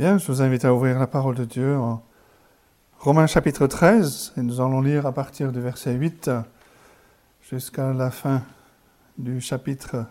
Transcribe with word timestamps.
Bien, 0.00 0.16
je 0.16 0.26
vous 0.28 0.40
invite 0.40 0.64
à 0.64 0.72
ouvrir 0.72 0.98
la 0.98 1.06
parole 1.06 1.34
de 1.34 1.44
Dieu 1.44 1.76
en 1.76 2.02
Romains 3.00 3.26
chapitre 3.26 3.66
13, 3.66 4.32
et 4.38 4.40
nous 4.40 4.62
allons 4.62 4.80
lire 4.80 5.04
à 5.04 5.12
partir 5.12 5.52
du 5.52 5.60
verset 5.60 5.92
8 5.92 6.30
jusqu'à 7.42 7.92
la 7.92 8.10
fin 8.10 8.40
du 9.18 9.42
chapitre. 9.42 10.06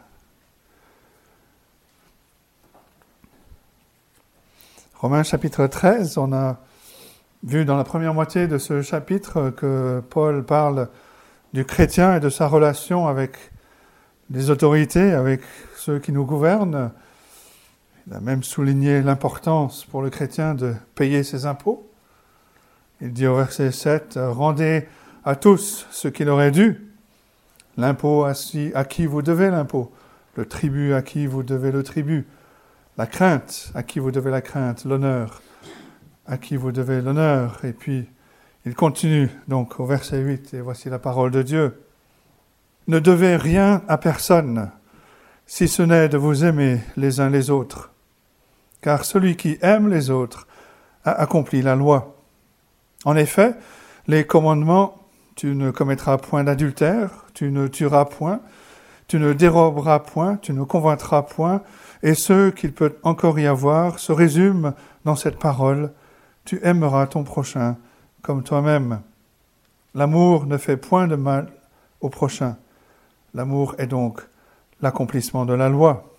Romains 4.94 5.24
chapitre 5.24 5.66
13, 5.66 6.20
on 6.20 6.34
a 6.34 6.60
vu 7.44 7.66
dans 7.66 7.76
la 7.76 7.84
première 7.84 8.14
moitié 8.14 8.46
de 8.46 8.60
ce 8.60 8.84
chapitre 8.84 9.50
que 9.50 10.04
Paul 10.12 10.46
parle 10.46 10.88
du 11.54 11.66
chrétien 11.66 12.18
et 12.18 12.20
de 12.20 12.30
sa 12.30 12.48
relation 12.48 13.08
avec 13.08 13.40
les 14.30 14.52
autorités, 14.52 15.14
avec 15.14 15.42
ceux 15.76 15.98
qui 15.98 16.12
nous 16.12 16.28
gouvernent. 16.28 16.92
Il 18.08 18.14
a 18.14 18.20
même 18.20 18.44
souligné 18.44 19.02
l'importance 19.02 19.86
pour 19.86 20.02
le 20.02 20.10
chrétien 20.10 20.56
de 20.56 20.74
payer 20.96 21.24
ses 21.24 21.46
impôts. 21.46 21.90
Il 23.02 23.14
dit 23.14 23.28
au 23.28 23.36
verset 23.36 23.72
7, 23.72 24.20
Rendez 24.22 24.88
à 25.24 25.36
tous 25.36 25.86
ce 25.92 26.08
qu'il 26.08 26.30
aurait 26.30 26.52
dû, 26.52 26.90
l'impôt 27.78 28.26
à, 28.26 28.34
qui 28.84 29.06
vous 29.06 29.22
devez 29.22 29.50
l'impôt, 29.50 29.92
le 30.36 30.46
tribut 30.46 30.94
à 30.94 31.02
qui 31.02 31.28
vous 31.28 31.44
devez 31.44 31.72
le 31.72 31.84
tribut, 31.84 32.28
la 32.98 33.06
crainte 33.06 33.72
à 33.76 33.84
qui 33.84 34.00
vous 34.00 34.12
devez 34.12 34.32
la 34.32 34.42
crainte, 34.42 34.86
l'honneur 34.86 35.42
à 36.26 36.38
qui 36.38 36.56
vous 36.56 36.72
devez 36.72 37.02
l'honneur. 37.02 37.64
Et 37.64 37.74
puis, 37.74 38.08
il 38.66 38.76
continue 38.76 39.30
donc 39.48 39.80
au 39.80 39.86
verset 39.86 40.20
8, 40.20 40.54
et 40.54 40.62
voici 40.62 40.90
la 40.90 41.00
parole 41.00 41.32
de 41.32 41.42
Dieu. 41.42 41.84
Ne 42.88 43.00
devez 43.00 43.36
rien 43.36 43.82
à 43.88 43.98
personne, 43.98 44.72
si 45.52 45.68
ce 45.68 45.82
n'est 45.82 46.10
de 46.10 46.18
vous 46.18 46.46
aimer 46.46 46.80
les 46.96 47.20
uns 47.20 47.32
les 47.32 47.50
autres, 47.50 47.92
car 48.82 49.04
celui 49.04 49.36
qui 49.36 49.58
aime 49.64 49.90
les 49.90 50.12
autres 50.12 50.48
a 51.04 51.12
accompli 51.12 51.64
la 51.64 51.76
loi. 51.76 52.16
En 53.04 53.16
effet, 53.16 53.56
les 54.08 54.26
commandements 54.26 54.96
tu 55.36 55.56
ne 55.56 55.72
commettras 55.72 56.18
point 56.18 56.44
d'adultère, 56.44 57.26
tu 57.34 57.50
ne 57.50 57.66
tueras 57.68 58.06
point, 58.06 58.42
tu 59.08 59.18
ne 59.18 59.34
déroberas 59.34 60.00
point, 60.00 60.38
tu 60.38 60.54
ne 60.54 60.64
convaincras 60.64 61.24
point, 61.24 61.64
et 62.04 62.14
ce 62.14 62.52
qu'il 62.52 62.72
peut 62.72 62.98
encore 63.02 63.40
y 63.40 63.48
avoir 63.48 63.98
se 63.98 64.12
résume 64.12 64.74
dans 65.04 65.16
cette 65.16 65.40
parole 65.40 65.92
tu 66.46 66.60
aimeras 66.64 67.08
ton 67.08 67.24
prochain 67.24 67.78
comme 68.22 68.44
toi-même. 68.44 69.02
L'amour 69.96 70.46
ne 70.46 70.58
fait 70.58 70.78
point 70.78 71.08
de 71.08 71.16
mal 71.16 71.48
au 72.02 72.10
prochain. 72.10 72.58
L'amour 73.34 73.74
est 73.80 73.88
donc 73.88 74.29
l'accomplissement 74.82 75.46
de 75.46 75.54
la 75.54 75.70
loi. 75.70 76.16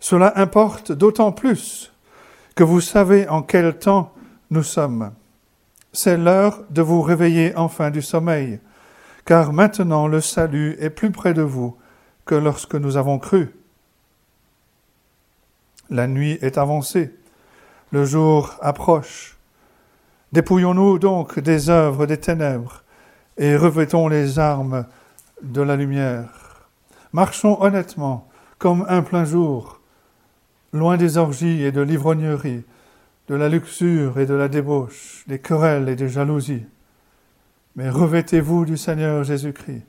Cela 0.00 0.32
importe 0.36 0.92
d'autant 0.92 1.32
plus 1.32 1.92
que 2.54 2.64
vous 2.64 2.80
savez 2.80 3.28
en 3.28 3.42
quel 3.42 3.78
temps 3.78 4.12
nous 4.50 4.62
sommes. 4.62 5.12
C'est 5.92 6.16
l'heure 6.16 6.62
de 6.70 6.82
vous 6.82 7.02
réveiller 7.02 7.54
enfin 7.56 7.90
du 7.90 8.02
sommeil, 8.02 8.60
car 9.24 9.52
maintenant 9.52 10.06
le 10.06 10.20
salut 10.20 10.76
est 10.80 10.90
plus 10.90 11.10
près 11.10 11.34
de 11.34 11.42
vous 11.42 11.76
que 12.24 12.34
lorsque 12.34 12.74
nous 12.74 12.96
avons 12.96 13.18
cru. 13.18 13.54
La 15.90 16.06
nuit 16.06 16.38
est 16.40 16.58
avancée, 16.58 17.14
le 17.90 18.04
jour 18.04 18.54
approche. 18.60 19.36
Dépouillons-nous 20.32 20.98
donc 20.98 21.38
des 21.38 21.68
œuvres 21.68 22.06
des 22.06 22.16
ténèbres 22.16 22.82
et 23.36 23.56
revêtons 23.56 24.08
les 24.08 24.38
armes 24.38 24.86
de 25.42 25.60
la 25.60 25.76
lumière. 25.76 26.51
Marchons 27.12 27.60
honnêtement, 27.60 28.28
comme 28.58 28.86
un 28.88 29.02
plein 29.02 29.24
jour, 29.24 29.80
loin 30.72 30.96
des 30.96 31.18
orgies 31.18 31.62
et 31.62 31.72
de 31.72 31.82
l'ivrognerie, 31.82 32.64
de 33.28 33.34
la 33.34 33.48
luxure 33.48 34.18
et 34.18 34.26
de 34.26 34.34
la 34.34 34.48
débauche, 34.48 35.24
des 35.26 35.38
querelles 35.38 35.88
et 35.90 35.96
des 35.96 36.08
jalousies. 36.08 36.64
Mais 37.76 37.90
revêtez-vous 37.90 38.64
du 38.64 38.76
Seigneur 38.76 39.24
Jésus-Christ 39.24 39.84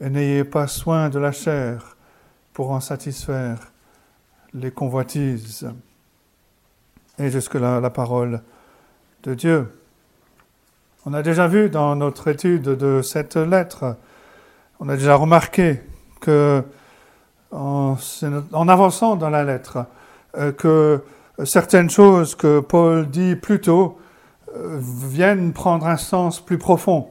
et 0.00 0.10
n'ayez 0.10 0.42
pas 0.42 0.66
soin 0.66 1.08
de 1.10 1.18
la 1.20 1.30
chair 1.30 1.96
pour 2.52 2.72
en 2.72 2.80
satisfaire 2.80 3.72
les 4.52 4.72
convoitises. 4.72 5.70
Et 7.18 7.30
jusque-là, 7.30 7.80
la 7.80 7.90
parole 7.90 8.42
de 9.22 9.34
Dieu. 9.34 9.68
On 11.06 11.14
a 11.14 11.22
déjà 11.22 11.46
vu 11.46 11.70
dans 11.70 11.94
notre 11.94 12.28
étude 12.28 12.62
de 12.62 13.00
cette 13.00 13.36
lettre, 13.36 13.96
on 14.80 14.88
a 14.88 14.96
déjà 14.96 15.14
remarqué 15.14 15.80
que, 16.22 16.62
en, 17.50 17.96
avançant 18.68 19.16
dans 19.16 19.28
la 19.28 19.44
lettre, 19.44 19.84
euh, 20.38 20.52
que 20.52 21.02
certaines 21.44 21.90
choses 21.90 22.34
que 22.34 22.60
Paul 22.60 23.08
dit 23.08 23.36
plus 23.36 23.60
tôt 23.60 23.98
euh, 24.56 24.78
viennent 24.80 25.52
prendre 25.52 25.86
un 25.86 25.98
sens 25.98 26.40
plus 26.40 26.56
profond, 26.56 27.08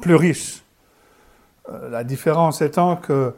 plus 0.00 0.14
riche. 0.14 0.62
Euh, 1.70 1.90
la 1.90 2.04
différence 2.04 2.62
étant 2.62 2.96
que 2.96 3.34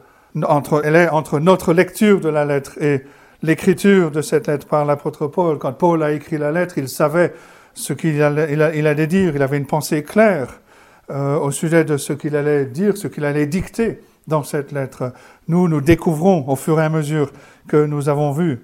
entre, 0.47 0.83
elle 0.85 0.97
est 0.97 1.09
entre 1.09 1.39
notre 1.39 1.73
lecture 1.73 2.21
de 2.21 2.29
la 2.29 2.45
lettre 2.45 2.81
et 2.83 3.05
l'écriture 3.43 4.11
de 4.11 4.21
cette 4.21 4.47
lettre 4.49 4.67
par 4.67 4.85
l'apôtre 4.85 5.27
Paul. 5.27 5.59
Quand 5.59 5.73
Paul 5.73 6.03
a 6.03 6.13
écrit 6.13 6.39
la 6.39 6.51
lettre, 6.51 6.77
il 6.77 6.89
savait 6.89 7.35
ce 7.75 7.93
qu'il 7.93 8.21
allait, 8.21 9.07
dire, 9.07 9.35
il 9.35 9.43
avait 9.43 9.57
une 9.59 9.67
pensée 9.67 10.03
claire 10.03 10.61
au 11.09 11.51
sujet 11.51 11.85
de 11.85 11.97
ce 11.99 12.13
qu'il 12.15 12.35
allait 12.35 12.65
dire, 12.65 12.97
ce 12.97 13.07
qu'il 13.07 13.25
allait 13.25 13.47
dicter 13.47 14.01
dans 14.27 14.43
cette 14.43 14.73
lettre. 14.73 15.13
Nous, 15.49 15.69
nous 15.69 15.81
découvrons 15.81 16.49
au 16.49 16.57
fur 16.57 16.81
et 16.81 16.85
à 16.85 16.89
mesure 16.89 17.31
que 17.69 17.85
nous 17.85 18.09
avons 18.09 18.33
vu 18.33 18.61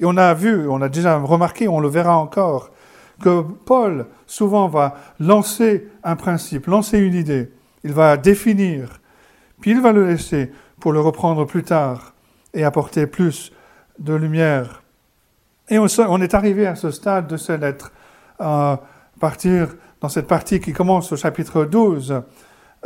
et 0.00 0.04
on 0.04 0.16
a 0.16 0.32
vu, 0.32 0.68
on 0.68 0.80
a 0.80 0.88
déjà 0.88 1.18
remarqué, 1.18 1.66
on 1.66 1.80
le 1.80 1.88
verra 1.88 2.16
encore, 2.16 2.70
que 3.20 3.42
Paul 3.42 4.06
souvent 4.26 4.68
va 4.68 4.94
lancer 5.18 5.88
un 6.04 6.14
principe, 6.14 6.66
lancer 6.66 6.98
une 6.98 7.14
idée, 7.14 7.50
il 7.82 7.92
va 7.92 8.16
définir, 8.16 9.00
puis 9.60 9.72
il 9.72 9.80
va 9.80 9.92
le 9.92 10.06
laisser 10.06 10.52
pour 10.78 10.92
le 10.92 11.00
reprendre 11.00 11.44
plus 11.44 11.64
tard 11.64 12.14
et 12.54 12.62
apporter 12.62 13.08
plus 13.08 13.52
de 13.98 14.14
lumière. 14.14 14.84
Et 15.68 15.78
on 15.78 16.20
est 16.22 16.34
arrivé 16.34 16.66
à 16.66 16.76
ce 16.76 16.92
stade 16.92 17.26
de 17.26 17.36
cette 17.36 17.60
lettre, 17.60 17.92
à 18.38 18.80
partir 19.18 19.74
dans 20.00 20.08
cette 20.08 20.28
partie 20.28 20.60
qui 20.60 20.72
commence 20.72 21.10
au 21.10 21.16
chapitre 21.16 21.64
12, 21.64 22.22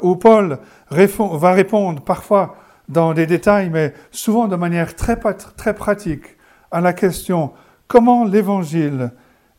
où 0.00 0.16
Paul 0.16 0.58
va 0.90 1.52
répondre 1.52 2.02
parfois 2.02 2.56
dans 2.88 3.14
des 3.14 3.26
détails, 3.26 3.70
mais 3.70 3.94
souvent 4.10 4.48
de 4.48 4.56
manière 4.56 4.96
très, 4.96 5.16
très 5.56 5.74
pratique 5.74 6.36
à 6.70 6.80
la 6.80 6.92
question 6.92 7.52
comment 7.92 8.24
l'Évangile 8.24 9.10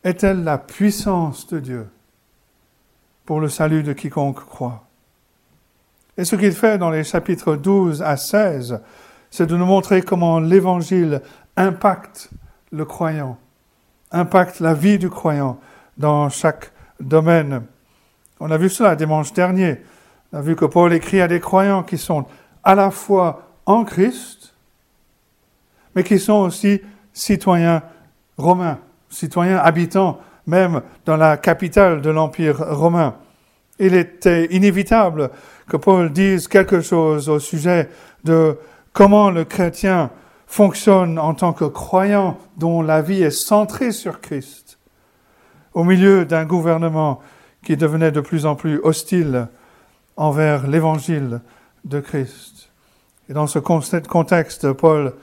est-elle 0.04 0.44
la 0.44 0.58
puissance 0.58 1.46
de 1.48 1.60
Dieu 1.60 1.88
pour 3.26 3.40
le 3.40 3.48
salut 3.48 3.84
de 3.84 3.94
quiconque 3.94 4.44
croit? 4.46 4.86
Et 6.18 6.26
ce 6.26 6.36
qu'il 6.36 6.54
fait 6.54 6.80
dans 6.80 6.90
les 6.90 7.04
chapitres 7.04 7.56
12 7.56 8.02
à 8.02 8.18
16, 8.18 8.82
c'est 9.30 9.46
de 9.46 9.56
nous 9.56 9.66
montrer 9.66 10.02
comment 10.02 10.40
l'Évangile 10.40 11.22
impacte 11.56 12.32
le 12.72 12.86
croyant, 12.86 13.38
impacte 14.12 14.60
la 14.60 14.74
vie 14.74 14.98
du 14.98 15.10
croyant 15.12 15.60
dans 15.98 16.30
chaque 16.30 16.72
domaine. 17.00 17.64
On 18.40 18.50
a 18.50 18.58
vu 18.58 18.70
cela 18.70 18.96
dimanche 18.96 19.32
dernier. 19.34 19.82
On 20.34 20.38
a 20.38 20.42
vu 20.42 20.56
que 20.56 20.66
Paul 20.66 20.92
écrit 20.94 21.22
à 21.22 21.28
des 21.28 21.40
croyants 21.40 21.84
qui 21.84 22.00
sont 22.00 22.26
à 22.64 22.74
la 22.74 22.90
fois 22.90 23.44
en 23.68 23.84
Christ, 23.84 24.56
mais 25.96 26.04
qui 26.04 26.18
sont 26.18 26.40
aussi 26.40 26.82
citoyens 27.14 27.84
romains, 28.38 28.80
citoyens 29.10 29.58
habitants 29.58 30.20
même 30.48 30.82
dans 31.06 31.18
la 31.18 31.38
capitale 31.38 32.02
de 32.02 32.10
l'Empire 32.10 32.58
romain. 32.76 33.16
Il 33.78 33.94
était 33.94 34.46
inévitable 34.46 35.30
que 35.70 35.78
Paul 35.78 36.12
dise 36.12 36.48
quelque 36.48 36.82
chose 36.82 37.30
au 37.30 37.38
sujet 37.38 37.90
de 38.24 38.58
comment 38.92 39.30
le 39.30 39.46
chrétien 39.46 40.10
fonctionne 40.48 41.20
en 41.20 41.36
tant 41.36 41.54
que 41.54 41.66
croyant 41.66 42.40
dont 42.58 42.82
la 42.82 43.04
vie 43.04 43.22
est 43.22 43.30
centrée 43.30 43.92
sur 43.92 44.20
Christ, 44.20 44.80
au 45.76 45.84
milieu 45.84 46.26
d'un 46.26 46.46
gouvernement 46.46 47.20
qui 47.64 47.78
devenait 47.78 48.12
de 48.12 48.20
plus 48.20 48.48
en 48.48 48.56
plus 48.56 48.80
hostile 48.84 49.48
envers 50.18 50.68
l'évangile 50.68 51.42
de 51.86 52.00
Christ. 52.00 52.70
Et 53.30 53.34
dans 53.34 53.48
ce 53.48 53.60
contexte, 53.60 54.72
Paul 54.74 55.14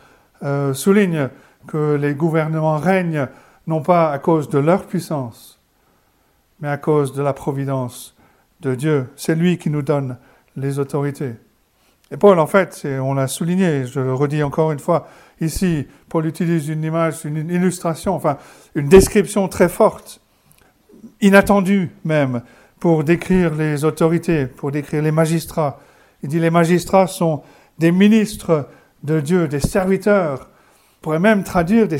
euh, 0.42 0.74
souligne 0.74 1.28
que 1.66 1.94
les 1.94 2.14
gouvernements 2.14 2.78
règnent 2.78 3.28
non 3.66 3.82
pas 3.82 4.10
à 4.10 4.18
cause 4.18 4.48
de 4.48 4.58
leur 4.58 4.86
puissance, 4.86 5.60
mais 6.60 6.68
à 6.68 6.76
cause 6.76 7.12
de 7.12 7.22
la 7.22 7.32
providence 7.32 8.16
de 8.60 8.74
Dieu. 8.74 9.08
C'est 9.16 9.34
lui 9.34 9.58
qui 9.58 9.70
nous 9.70 9.82
donne 9.82 10.16
les 10.56 10.78
autorités. 10.78 11.34
Et 12.10 12.16
Paul, 12.16 12.38
en 12.40 12.46
fait, 12.46 12.86
on 13.00 13.14
l'a 13.14 13.28
souligné, 13.28 13.86
je 13.86 14.00
le 14.00 14.14
redis 14.14 14.42
encore 14.42 14.72
une 14.72 14.80
fois, 14.80 15.06
ici, 15.40 15.86
Paul 16.08 16.26
utilise 16.26 16.68
une 16.68 16.82
image, 16.82 17.24
une 17.24 17.50
illustration, 17.50 18.14
enfin, 18.14 18.36
une 18.74 18.88
description 18.88 19.46
très 19.46 19.68
forte, 19.68 20.20
inattendue 21.20 21.90
même, 22.04 22.42
pour 22.80 23.04
décrire 23.04 23.54
les 23.54 23.84
autorités, 23.84 24.46
pour 24.46 24.72
décrire 24.72 25.02
les 25.02 25.12
magistrats. 25.12 25.78
Il 26.22 26.30
dit 26.30 26.40
les 26.40 26.50
magistrats 26.50 27.06
sont 27.06 27.42
des 27.78 27.92
ministres 27.92 28.68
de 29.04 29.20
Dieu, 29.20 29.48
des 29.48 29.60
serviteurs 29.60 30.48
On 30.98 31.02
pourrait 31.02 31.18
même 31.18 31.44
traduire 31.44 31.86
des, 31.86 31.98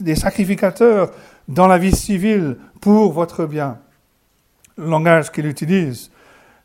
des 0.00 0.14
sacrificateurs 0.16 1.10
dans 1.48 1.66
la 1.68 1.78
vie 1.78 1.94
civile 1.94 2.56
pour 2.80 3.12
votre 3.12 3.46
bien. 3.46 3.78
Le 4.76 4.88
langage 4.88 5.30
qu'il 5.30 5.46
utilise 5.46 6.10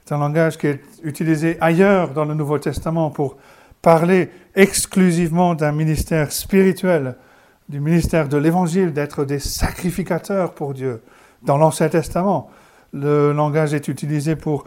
est 0.06 0.12
un 0.12 0.17
langage 0.17 0.57
qui 0.57 0.67
est 0.67 0.81
utilisé 1.03 1.57
ailleurs 1.62 2.09
dans 2.09 2.25
le 2.25 2.33
Nouveau 2.33 2.59
Testament 2.59 3.09
pour 3.12 3.38
parler 3.81 4.29
exclusivement 4.56 5.56
d'un 5.56 5.71
ministère 5.71 6.31
spirituel, 6.31 7.15
du 7.69 7.79
ministère 7.79 8.27
de 8.27 8.38
l'Évangile, 8.38 8.94
d'être 8.94 9.25
des 9.25 9.39
sacrificateurs 9.39 10.53
pour 10.53 10.74
Dieu. 10.74 11.01
Dans 11.41 11.57
l'Ancien 11.57 11.89
Testament, 11.89 12.51
le 12.93 13.31
langage 13.31 13.73
est 13.73 13.88
utilisé 13.88 14.35
pour 14.35 14.65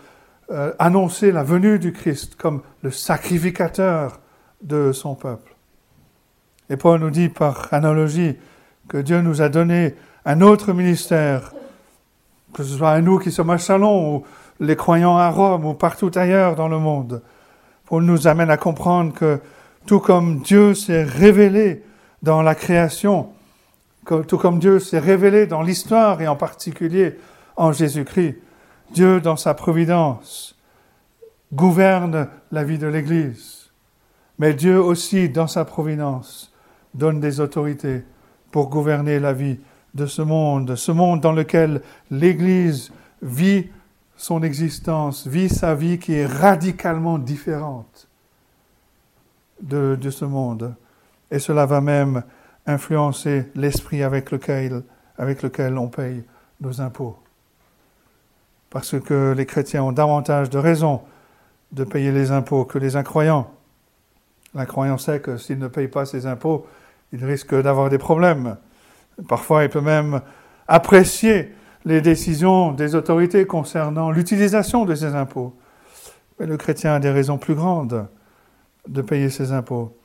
euh, 0.50 0.72
annoncer 0.78 1.32
la 1.32 1.42
venue 1.42 1.78
du 1.78 1.92
Christ 1.92 2.36
comme 2.36 2.62
le 2.82 2.90
sacrificateur 2.90 4.20
de 4.62 4.92
son 4.92 5.14
peuple. 5.14 5.54
Et 6.70 6.76
Paul 6.76 7.00
nous 7.00 7.10
dit 7.10 7.28
par 7.28 7.68
analogie 7.72 8.36
que 8.88 8.98
Dieu 8.98 9.20
nous 9.20 9.42
a 9.42 9.48
donné 9.48 9.94
un 10.24 10.40
autre 10.40 10.72
ministère, 10.72 11.52
que 12.52 12.62
ce 12.62 12.76
soit 12.76 12.90
à 12.90 13.00
nous 13.00 13.18
qui 13.18 13.30
sommes 13.30 13.50
à 13.50 13.58
Chalon 13.58 14.16
ou 14.16 14.24
les 14.60 14.76
croyants 14.76 15.16
à 15.16 15.30
Rome 15.30 15.64
ou 15.66 15.74
partout 15.74 16.10
ailleurs 16.14 16.56
dans 16.56 16.68
le 16.68 16.78
monde. 16.78 17.22
Paul 17.86 18.04
nous 18.04 18.26
amène 18.26 18.50
à 18.50 18.56
comprendre 18.56 19.12
que 19.12 19.40
tout 19.86 20.00
comme 20.00 20.40
Dieu 20.40 20.74
s'est 20.74 21.04
révélé 21.04 21.82
dans 22.22 22.40
la 22.42 22.54
création, 22.54 23.28
tout 24.06 24.38
comme 24.38 24.58
Dieu 24.58 24.78
s'est 24.78 24.98
révélé 24.98 25.46
dans 25.46 25.62
l'histoire 25.62 26.20
et 26.22 26.28
en 26.28 26.36
particulier 26.36 27.18
en 27.56 27.72
Jésus-Christ, 27.72 28.36
Dieu 28.92 29.20
dans 29.20 29.36
sa 29.36 29.54
providence 29.54 30.56
gouverne 31.52 32.28
la 32.50 32.64
vie 32.64 32.78
de 32.78 32.86
l'Église. 32.86 33.70
Mais 34.38 34.54
Dieu 34.54 34.80
aussi 34.80 35.28
dans 35.28 35.46
sa 35.46 35.64
providence 35.64 36.52
donne 36.94 37.20
des 37.20 37.40
autorités 37.40 38.04
pour 38.50 38.68
gouverner 38.68 39.20
la 39.20 39.32
vie 39.32 39.58
de 39.94 40.06
ce 40.06 40.22
monde, 40.22 40.74
ce 40.74 40.92
monde 40.92 41.20
dans 41.20 41.32
lequel 41.32 41.82
l'Église 42.10 42.92
vit 43.22 43.68
son 44.16 44.42
existence, 44.42 45.26
vit 45.26 45.48
sa 45.48 45.74
vie 45.74 45.98
qui 45.98 46.14
est 46.14 46.26
radicalement 46.26 47.18
différente 47.18 48.08
de, 49.60 50.10
ce 50.10 50.24
monde. 50.24 50.74
Et 51.30 51.38
cela 51.38 51.66
va 51.66 51.80
même 51.80 52.22
influencer 52.66 53.50
l'esprit 53.54 54.02
avec 54.02 54.30
lequel, 54.30 54.82
avec 55.18 55.42
lequel 55.42 55.78
on 55.78 55.88
paye 55.88 56.24
nos 56.60 56.80
impôts. 56.80 57.18
Parce 58.74 58.98
que 58.98 59.34
les 59.36 59.46
chrétiens 59.46 59.84
ont 59.84 59.92
davantage 59.92 60.50
de 60.50 60.58
raisons 60.58 61.00
de 61.70 61.84
payer 61.84 62.10
les 62.10 62.32
impôts 62.32 62.64
que 62.64 62.76
les 62.76 62.96
incroyants. 62.96 63.48
L'incroyant 64.52 64.98
sait 64.98 65.20
que 65.20 65.36
s'il 65.36 65.60
ne 65.60 65.68
paye 65.68 65.86
pas 65.86 66.06
ses 66.06 66.26
impôts, 66.26 66.66
il 67.12 67.24
risque 67.24 67.54
d'avoir 67.54 67.88
des 67.88 67.98
problèmes. 67.98 68.56
Parfois, 69.28 69.62
il 69.62 69.70
peut 69.70 69.80
même 69.80 70.22
apprécier 70.66 71.54
les 71.84 72.00
décisions 72.00 72.72
des 72.72 72.96
autorités 72.96 73.46
concernant 73.46 74.10
l'utilisation 74.10 74.84
de 74.84 74.96
ces 74.96 75.14
impôts. 75.14 75.54
Mais 76.40 76.46
le 76.46 76.56
chrétien 76.56 76.94
a 76.94 76.98
des 76.98 77.10
raisons 77.10 77.38
plus 77.38 77.54
grandes 77.54 78.08
de 78.88 79.02
payer 79.02 79.30
ses 79.30 79.52
impôts. 79.52 79.96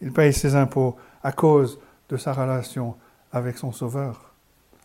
Il 0.00 0.12
paye 0.12 0.32
ses 0.32 0.54
impôts 0.54 0.94
à 1.24 1.32
cause 1.32 1.80
de 2.10 2.16
sa 2.16 2.32
relation 2.32 2.94
avec 3.32 3.58
son 3.58 3.72
Sauveur, 3.72 4.34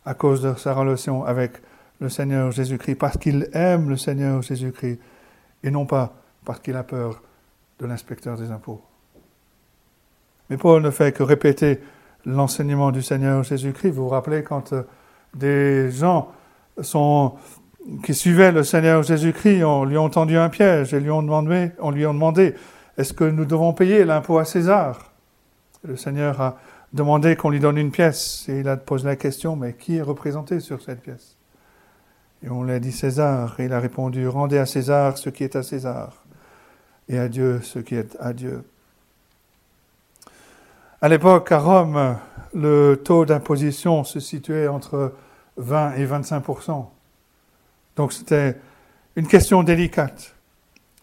à 0.04 0.14
cause 0.14 0.42
de 0.42 0.52
sa 0.54 0.74
relation 0.74 1.24
avec 1.24 1.62
le 2.00 2.08
Seigneur 2.08 2.50
Jésus-Christ, 2.50 2.96
parce 2.96 3.18
qu'il 3.18 3.48
aime 3.52 3.90
le 3.90 3.96
Seigneur 3.96 4.42
Jésus-Christ, 4.42 4.98
et 5.62 5.70
non 5.70 5.86
pas 5.86 6.14
parce 6.44 6.60
qu'il 6.60 6.76
a 6.76 6.82
peur 6.82 7.22
de 7.78 7.86
l'inspecteur 7.86 8.36
des 8.36 8.50
impôts. 8.50 8.82
Mais 10.48 10.56
Paul 10.56 10.82
ne 10.82 10.90
fait 10.90 11.12
que 11.12 11.22
répéter 11.22 11.80
l'enseignement 12.26 12.90
du 12.90 13.02
Seigneur 13.02 13.42
Jésus-Christ. 13.42 13.90
Vous 13.90 14.04
vous 14.04 14.08
rappelez 14.08 14.42
quand 14.42 14.72
euh, 14.72 14.82
des 15.34 15.90
gens 15.90 16.32
qui 18.04 18.14
suivaient 18.14 18.52
le 18.52 18.62
Seigneur 18.62 19.02
Jésus-Christ 19.02 19.64
on 19.64 19.84
lui 19.84 19.98
ont 19.98 20.08
tendu 20.08 20.36
un 20.36 20.48
piège 20.48 20.94
et 20.94 21.00
lui 21.00 21.10
ont 21.10 21.26
on 21.26 21.90
lui 21.90 22.04
a 22.04 22.08
demandé 22.08 22.54
est-ce 22.96 23.12
que 23.12 23.24
nous 23.24 23.44
devons 23.44 23.72
payer 23.72 24.04
l'impôt 24.04 24.38
à 24.38 24.44
César? 24.44 25.12
Le 25.82 25.96
Seigneur 25.96 26.40
a 26.40 26.58
demandé 26.92 27.36
qu'on 27.36 27.50
lui 27.50 27.60
donne 27.60 27.78
une 27.78 27.90
pièce 27.90 28.46
et 28.48 28.60
il 28.60 28.68
a 28.68 28.76
posé 28.76 29.06
la 29.06 29.16
question 29.16 29.56
mais 29.56 29.74
qui 29.74 29.96
est 29.96 30.02
représenté 30.02 30.60
sur 30.60 30.82
cette 30.82 31.00
pièce? 31.00 31.36
Et 32.42 32.48
on 32.48 32.62
lui 32.62 32.72
a 32.72 32.78
dit 32.78 32.92
César 32.92 33.58
et 33.60 33.66
il 33.66 33.72
a 33.72 33.80
répondu 33.80 34.26
rendez 34.26 34.58
à 34.58 34.64
César 34.64 35.18
ce 35.18 35.28
qui 35.28 35.44
est 35.44 35.56
à 35.56 35.62
César 35.62 36.24
et 37.08 37.18
à 37.18 37.28
Dieu 37.28 37.60
ce 37.62 37.78
qui 37.78 37.94
est 37.94 38.16
à 38.18 38.32
Dieu. 38.32 38.64
À 41.02 41.08
l'époque, 41.08 41.52
à 41.52 41.58
Rome, 41.58 42.16
le 42.54 42.96
taux 42.96 43.24
d'imposition 43.24 44.04
se 44.04 44.20
situait 44.20 44.68
entre 44.68 45.14
20 45.56 45.94
et 45.96 46.06
25% 46.06 46.86
Donc 47.96 48.12
c'était 48.12 48.56
une 49.16 49.26
question 49.26 49.62
délicate. 49.62 50.34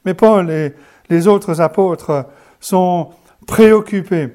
Mais 0.05 0.13
Paul 0.13 0.49
et 0.49 0.73
les 1.09 1.27
autres 1.27 1.61
apôtres 1.61 2.25
sont 2.59 3.11
préoccupés. 3.45 4.29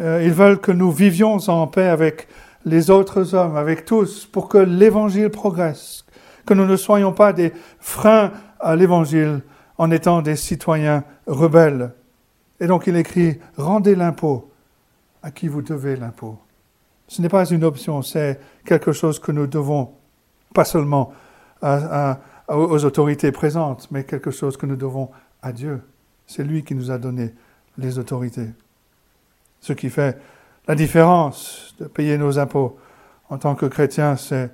Euh, 0.00 0.22
ils 0.24 0.32
veulent 0.32 0.60
que 0.60 0.72
nous 0.72 0.90
vivions 0.90 1.36
en 1.48 1.66
paix 1.66 1.88
avec 1.88 2.28
les 2.64 2.90
autres 2.90 3.34
hommes, 3.34 3.56
avec 3.56 3.84
tous, 3.84 4.26
pour 4.26 4.48
que 4.48 4.58
l'évangile 4.58 5.30
progresse, 5.30 6.04
que 6.46 6.54
nous 6.54 6.66
ne 6.66 6.76
soyons 6.76 7.12
pas 7.12 7.32
des 7.32 7.52
freins 7.78 8.32
à 8.58 8.76
l'évangile 8.76 9.42
en 9.78 9.90
étant 9.90 10.22
des 10.22 10.36
citoyens 10.36 11.04
rebelles. 11.26 11.92
Et 12.60 12.66
donc 12.66 12.86
il 12.86 12.96
écrit, 12.96 13.38
rendez 13.56 13.94
l'impôt 13.94 14.50
à 15.22 15.30
qui 15.30 15.48
vous 15.48 15.62
devez 15.62 15.96
l'impôt. 15.96 16.38
Ce 17.08 17.22
n'est 17.22 17.28
pas 17.28 17.44
une 17.46 17.64
option, 17.64 18.02
c'est 18.02 18.38
quelque 18.64 18.92
chose 18.92 19.18
que 19.18 19.32
nous 19.32 19.46
devons, 19.46 19.92
pas 20.54 20.64
seulement 20.64 21.12
aux 22.48 22.84
autorités 22.84 23.32
présentes, 23.32 23.88
mais 23.90 24.04
quelque 24.04 24.30
chose 24.30 24.56
que 24.56 24.66
nous 24.66 24.76
devons 24.76 25.10
à 25.42 25.52
Dieu. 25.52 25.82
C'est 26.26 26.44
lui 26.44 26.62
qui 26.62 26.74
nous 26.74 26.90
a 26.90 26.98
donné 26.98 27.34
les 27.78 27.98
autorités. 27.98 28.48
Ce 29.60 29.72
qui 29.72 29.90
fait 29.90 30.18
la 30.68 30.74
différence 30.74 31.74
de 31.78 31.86
payer 31.86 32.16
nos 32.18 32.38
impôts 32.38 32.78
en 33.28 33.38
tant 33.38 33.54
que 33.54 33.66
chrétien, 33.66 34.16
c'est 34.16 34.50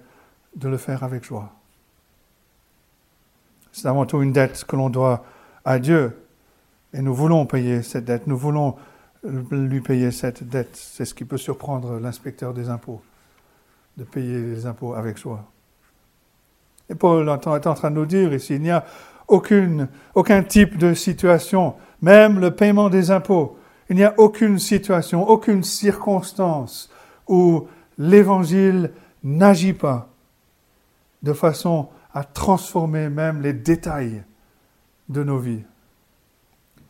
de 0.55 0.69
le 0.69 0.77
faire 0.77 1.03
avec 1.03 1.25
joie. 1.25 1.56
C'est 3.77 3.89
avant 3.89 4.07
tout 4.07 4.23
une 4.23 4.33
dette 4.33 4.65
que 4.65 4.75
l'on 4.75 4.89
doit 4.89 5.23
à 5.67 5.79
Dieu. 5.79 6.17
Et 6.95 7.03
nous 7.03 7.15
voulons 7.15 7.45
payer 7.45 7.83
cette 7.83 8.07
dette. 8.07 8.27
Nous 8.27 8.39
voulons 8.39 8.77
lui 9.23 9.83
payer 9.83 10.13
cette 10.13 10.49
dette. 10.49 10.71
C'est 10.73 11.05
ce 11.05 11.13
qui 11.13 11.27
peut 11.27 11.37
surprendre 11.37 12.01
l'inspecteur 12.01 12.55
des 12.55 12.71
impôts, 12.71 13.03
de 13.99 14.05
payer 14.05 14.41
les 14.41 14.65
impôts 14.65 14.95
avec 14.95 15.19
joie. 15.19 15.45
Et 16.89 16.95
Paul 16.95 17.29
est 17.29 17.67
en 17.67 17.75
train 17.75 17.91
de 17.91 17.97
nous 17.97 18.07
dire 18.07 18.33
ici, 18.33 18.55
il 18.55 18.63
n'y 18.63 18.71
a 18.71 18.83
aucune, 19.29 19.89
aucun 20.15 20.43
type 20.43 20.79
de 20.79 20.95
situation, 20.95 21.75
même 22.01 22.41
le 22.41 22.53
paiement 22.53 22.89
des 22.89 23.11
impôts, 23.11 23.59
il 23.91 23.97
n'y 23.97 24.05
a 24.05 24.15
aucune 24.17 24.59
situation, 24.59 25.29
aucune 25.29 25.63
circonstance 25.63 26.89
où 27.29 27.69
l'Évangile 27.99 28.93
n'agit 29.23 29.75
pas 29.75 30.09
de 31.23 31.35
façon 31.35 31.89
à 32.17 32.25
transformer 32.25 33.11
même 33.11 33.43
les 33.43 33.53
détails 33.53 34.23
de 35.11 35.23
nos 35.23 35.37
vies. 35.37 35.65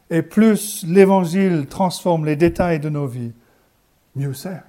Et 0.09 0.23
plus 0.23 0.85
l'Évangile 0.87 1.66
transforme 1.66 2.25
les 2.25 2.37
détails 2.37 2.78
de 2.78 2.88
nos 2.88 3.09
vies, 3.09 3.33
mieux 4.14 4.35
c'est. 4.35 4.62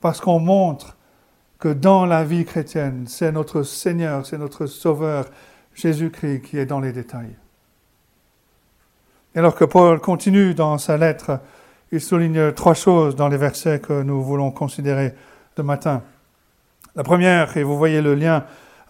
Parce 0.00 0.20
qu'on 0.20 0.38
montre 0.38 0.96
que 1.58 1.70
dans 1.70 2.06
la 2.06 2.22
vie 2.22 2.44
chrétienne, 2.44 3.06
c'est 3.08 3.32
notre 3.32 3.64
Seigneur, 3.64 4.24
c'est 4.24 4.38
notre 4.38 4.66
Sauveur, 4.66 5.26
Jésus-Christ, 5.74 6.42
qui 6.42 6.58
est 6.58 6.66
dans 6.66 6.78
les 6.78 6.92
détails. 6.92 7.34
Et 9.34 9.40
alors 9.40 9.56
que 9.56 9.64
Paul 9.64 9.98
continue 9.98 10.54
dans 10.54 10.78
sa 10.78 10.96
lettre, 10.96 11.40
il 11.90 12.00
souligne 12.00 12.52
trois 12.52 12.74
choses 12.74 13.16
dans 13.16 13.28
les 13.28 13.38
versets 13.38 13.80
que 13.80 14.04
nous 14.04 14.22
voulons 14.22 14.52
considérer 14.52 15.14
ce 15.56 15.62
matin. 15.62 16.04
La 16.94 17.02
première, 17.02 17.56
et 17.56 17.64
vous 17.64 17.76
voyez 17.76 18.00
le 18.00 18.14
lien 18.14 18.44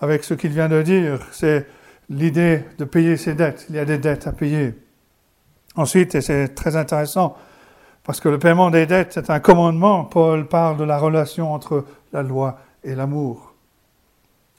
avec 0.05 0.23
ce 0.23 0.35
qu'il 0.35 0.51
vient 0.51 0.69
de 0.69 0.83
dire, 0.83 1.19
c'est 1.33 1.67
l'idée 2.11 2.63
de 2.77 2.85
payer 2.85 3.17
ses 3.17 3.33
dettes. 3.33 3.65
Il 3.71 3.77
y 3.77 3.79
a 3.79 3.87
des 3.87 3.97
dettes 3.97 4.27
à 4.27 4.33
payer. 4.33 4.75
Ensuite, 5.77 6.15
et 6.15 6.21
c'est 6.21 6.49
très 6.49 6.77
intéressant, 6.77 7.37
parce 8.05 8.21
que 8.21 8.29
le 8.29 8.39
paiement 8.39 8.71
des 8.71 8.85
dettes 8.85 9.17
est 9.17 9.31
un 9.31 9.41
commandement, 9.41 10.05
Paul 10.05 10.47
parle 10.47 10.77
de 10.77 10.85
la 10.85 10.99
relation 10.99 11.55
entre 11.55 11.87
la 12.13 12.23
loi 12.23 12.59
et 12.85 12.95
l'amour. 12.95 13.55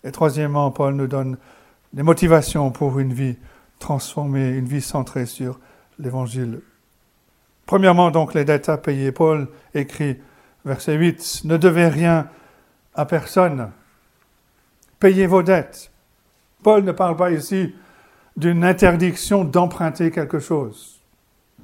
Et 0.04 0.12
troisièmement, 0.12 0.72
Paul 0.72 0.96
nous 0.96 1.06
donne 1.06 1.38
des 1.94 2.02
motivations 2.02 2.72
pour 2.72 2.98
une 2.98 3.14
vie 3.14 3.38
transformée, 3.78 4.50
une 4.50 4.66
vie 4.66 4.82
centrée 4.82 5.28
sur 5.28 5.60
l'Évangile. 6.00 6.62
Premièrement, 7.68 8.10
donc, 8.10 8.34
les 8.34 8.46
dettes 8.46 8.70
à 8.70 8.78
payer. 8.78 9.12
Paul 9.12 9.48
écrit, 9.76 10.18
verset 10.66 10.96
8, 10.96 11.42
Ne 11.46 11.58
devez 11.58 11.88
rien 11.88 12.30
à 12.96 13.06
personne. 13.06 13.70
Payez 15.06 15.28
vos 15.28 15.44
dettes. 15.44 15.92
Paul 16.64 16.84
ne 16.84 16.92
parle 16.92 17.16
pas 17.16 17.30
ici 17.30 17.76
d'une 18.36 18.64
interdiction 18.64 19.44
d'emprunter 19.44 20.10
quelque 20.10 20.40
chose, 20.40 21.00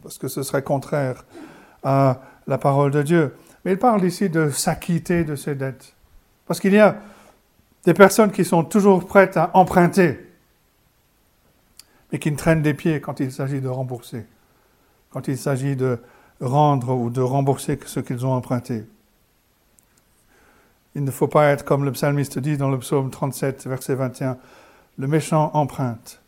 parce 0.03 0.19
que 0.19 0.27
ce 0.27 0.43
serait 0.43 0.61
contraire 0.61 1.25
à 1.81 2.21
la 2.45 2.59
parole 2.59 2.91
de 2.91 3.01
Dieu. 3.01 3.35
Mais 3.65 3.71
il 3.71 3.79
parle 3.79 4.05
ici 4.05 4.29
de 4.29 4.51
s'acquitter 4.51 5.23
de 5.23 5.35
ses 5.35 5.55
dettes. 5.55 5.95
Parce 6.45 6.59
qu'il 6.59 6.73
y 6.73 6.77
a 6.77 6.97
des 7.83 7.95
personnes 7.95 8.31
qui 8.31 8.45
sont 8.45 8.63
toujours 8.63 9.07
prêtes 9.07 9.37
à 9.37 9.49
emprunter, 9.55 10.19
mais 12.11 12.19
qui 12.19 12.31
ne 12.31 12.37
traînent 12.37 12.61
des 12.61 12.75
pieds 12.75 13.01
quand 13.01 13.19
il 13.21 13.31
s'agit 13.31 13.59
de 13.59 13.69
rembourser, 13.69 14.27
quand 15.09 15.27
il 15.27 15.37
s'agit 15.39 15.75
de 15.75 15.97
rendre 16.41 16.93
ou 16.93 17.09
de 17.09 17.21
rembourser 17.21 17.79
ce 17.87 18.01
qu'ils 18.01 18.23
ont 18.23 18.33
emprunté. 18.33 18.83
Il 20.95 21.03
ne 21.03 21.11
faut 21.11 21.27
pas 21.27 21.49
être 21.49 21.63
comme 21.63 21.85
le 21.85 21.91
psalmiste 21.91 22.39
dit 22.39 22.57
dans 22.57 22.69
le 22.69 22.77
psaume 22.79 23.09
37, 23.09 23.67
verset 23.67 23.95
21, 23.95 24.37
le 24.97 25.07
méchant 25.07 25.51
emprunte 25.53 26.21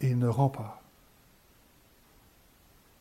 et 0.00 0.08
il 0.08 0.18
ne 0.18 0.28
rend 0.28 0.48
pas. 0.48 0.80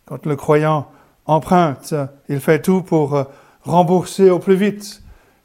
Quand 0.06 0.26
le 0.26 0.36
croyant 0.36 0.88
emprunte, 1.26 1.94
il 2.28 2.40
fait 2.40 2.62
tout 2.62 2.82
pour 2.82 3.16
euh, 3.16 3.24
rembourser 3.64 4.30
au 4.30 4.40
plus 4.40 4.56
vite. 4.56 5.02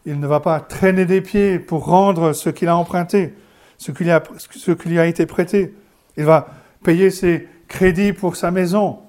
Il 0.07 0.21
ne 0.21 0.27
va 0.27 0.41
pas 0.41 0.61
traîner 0.61 1.07
des 1.07 1.21
pieds 1.21 1.59
pour 1.59 1.85
rendre 1.87 2.33
ce 2.33 2.51
qu'il 2.51 2.69
a 2.69 2.77
emprunté, 2.77 3.35
ce 3.79 3.93
qui, 3.93 4.89
lui 4.89 4.99
a 4.99 5.07
été 5.07 5.27
prêté. 5.27 5.75
Il 6.17 6.25
va 6.25 6.49
payer 6.83 7.11
ses 7.11 7.49
crédits 7.69 8.13
pour 8.13 8.37
sa 8.37 8.51
maison 8.51 9.01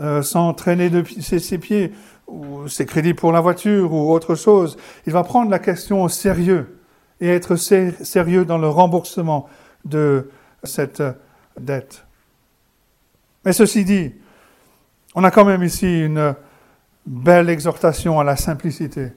euh, 0.00 0.22
sans 0.22 0.54
traîner 0.54 0.90
de 0.90 1.04
ses, 1.20 1.58
pieds, 1.58 1.92
ou 2.30 2.68
ses 2.68 2.86
crédits 2.86 3.14
pour 3.14 3.32
la 3.32 3.40
voiture 3.40 3.92
ou 3.92 4.12
autre 4.12 4.34
chose. 4.34 4.76
Il 5.06 5.12
va 5.12 5.22
prendre 5.22 5.50
la 5.50 5.58
question 5.58 6.02
au 6.02 6.08
sérieux 6.08 6.80
et 7.20 7.28
être 7.28 7.56
sérieux 7.56 8.44
dans 8.44 8.58
le 8.58 8.68
remboursement 8.68 9.48
de 9.84 10.30
cette 10.62 11.02
dette. 11.58 12.04
Mais 13.44 13.52
ceci 13.52 13.84
dit, 13.84 14.12
on 15.14 15.24
a 15.24 15.30
quand 15.30 15.44
même 15.44 15.62
ici 15.62 16.04
une 16.04 16.34
belle 17.06 17.48
exhortation 17.50 18.20
à 18.20 18.24
la 18.24 18.36
simplicité 18.36 19.12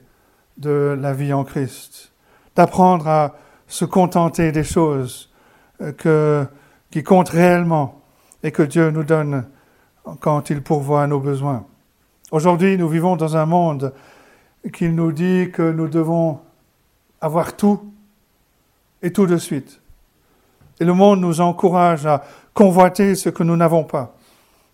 de 0.56 0.96
la 0.98 1.12
vie 1.12 1.32
en 1.32 1.44
Christ, 1.44 2.12
d'apprendre 2.56 3.08
à 3.08 3.36
se 3.66 3.84
contenter 3.84 4.52
des 4.52 4.64
choses 4.64 5.32
euh, 5.80 6.44
qui 6.90 7.02
comptent 7.02 7.30
réellement 7.30 8.02
et 8.42 8.52
que 8.52 8.62
Dieu 8.62 8.90
nous 8.90 9.04
donne 9.04 9.46
quand 10.20 10.50
il 10.50 10.62
pourvoit 10.62 11.02
à 11.02 11.06
nos 11.06 11.20
besoins. 11.20 11.66
Aujourd'hui, 12.30 12.78
nous 12.78 12.88
vivons 12.88 13.16
dans 13.16 13.36
un 13.36 13.46
monde 13.46 13.92
qui 14.72 14.88
nous 14.88 15.12
dit 15.12 15.50
que 15.52 15.70
nous 15.70 15.88
devons 15.88 16.40
avoir 17.20 17.56
tout 17.56 17.92
et 19.02 19.12
tout 19.12 19.26
de 19.26 19.36
suite. 19.36 19.80
Et 20.80 20.84
le 20.84 20.94
monde 20.94 21.20
nous 21.20 21.40
encourage 21.40 22.06
à 22.06 22.24
convoiter 22.54 23.14
ce 23.14 23.28
que 23.28 23.42
nous 23.42 23.56
n'avons 23.56 23.84
pas, 23.84 24.16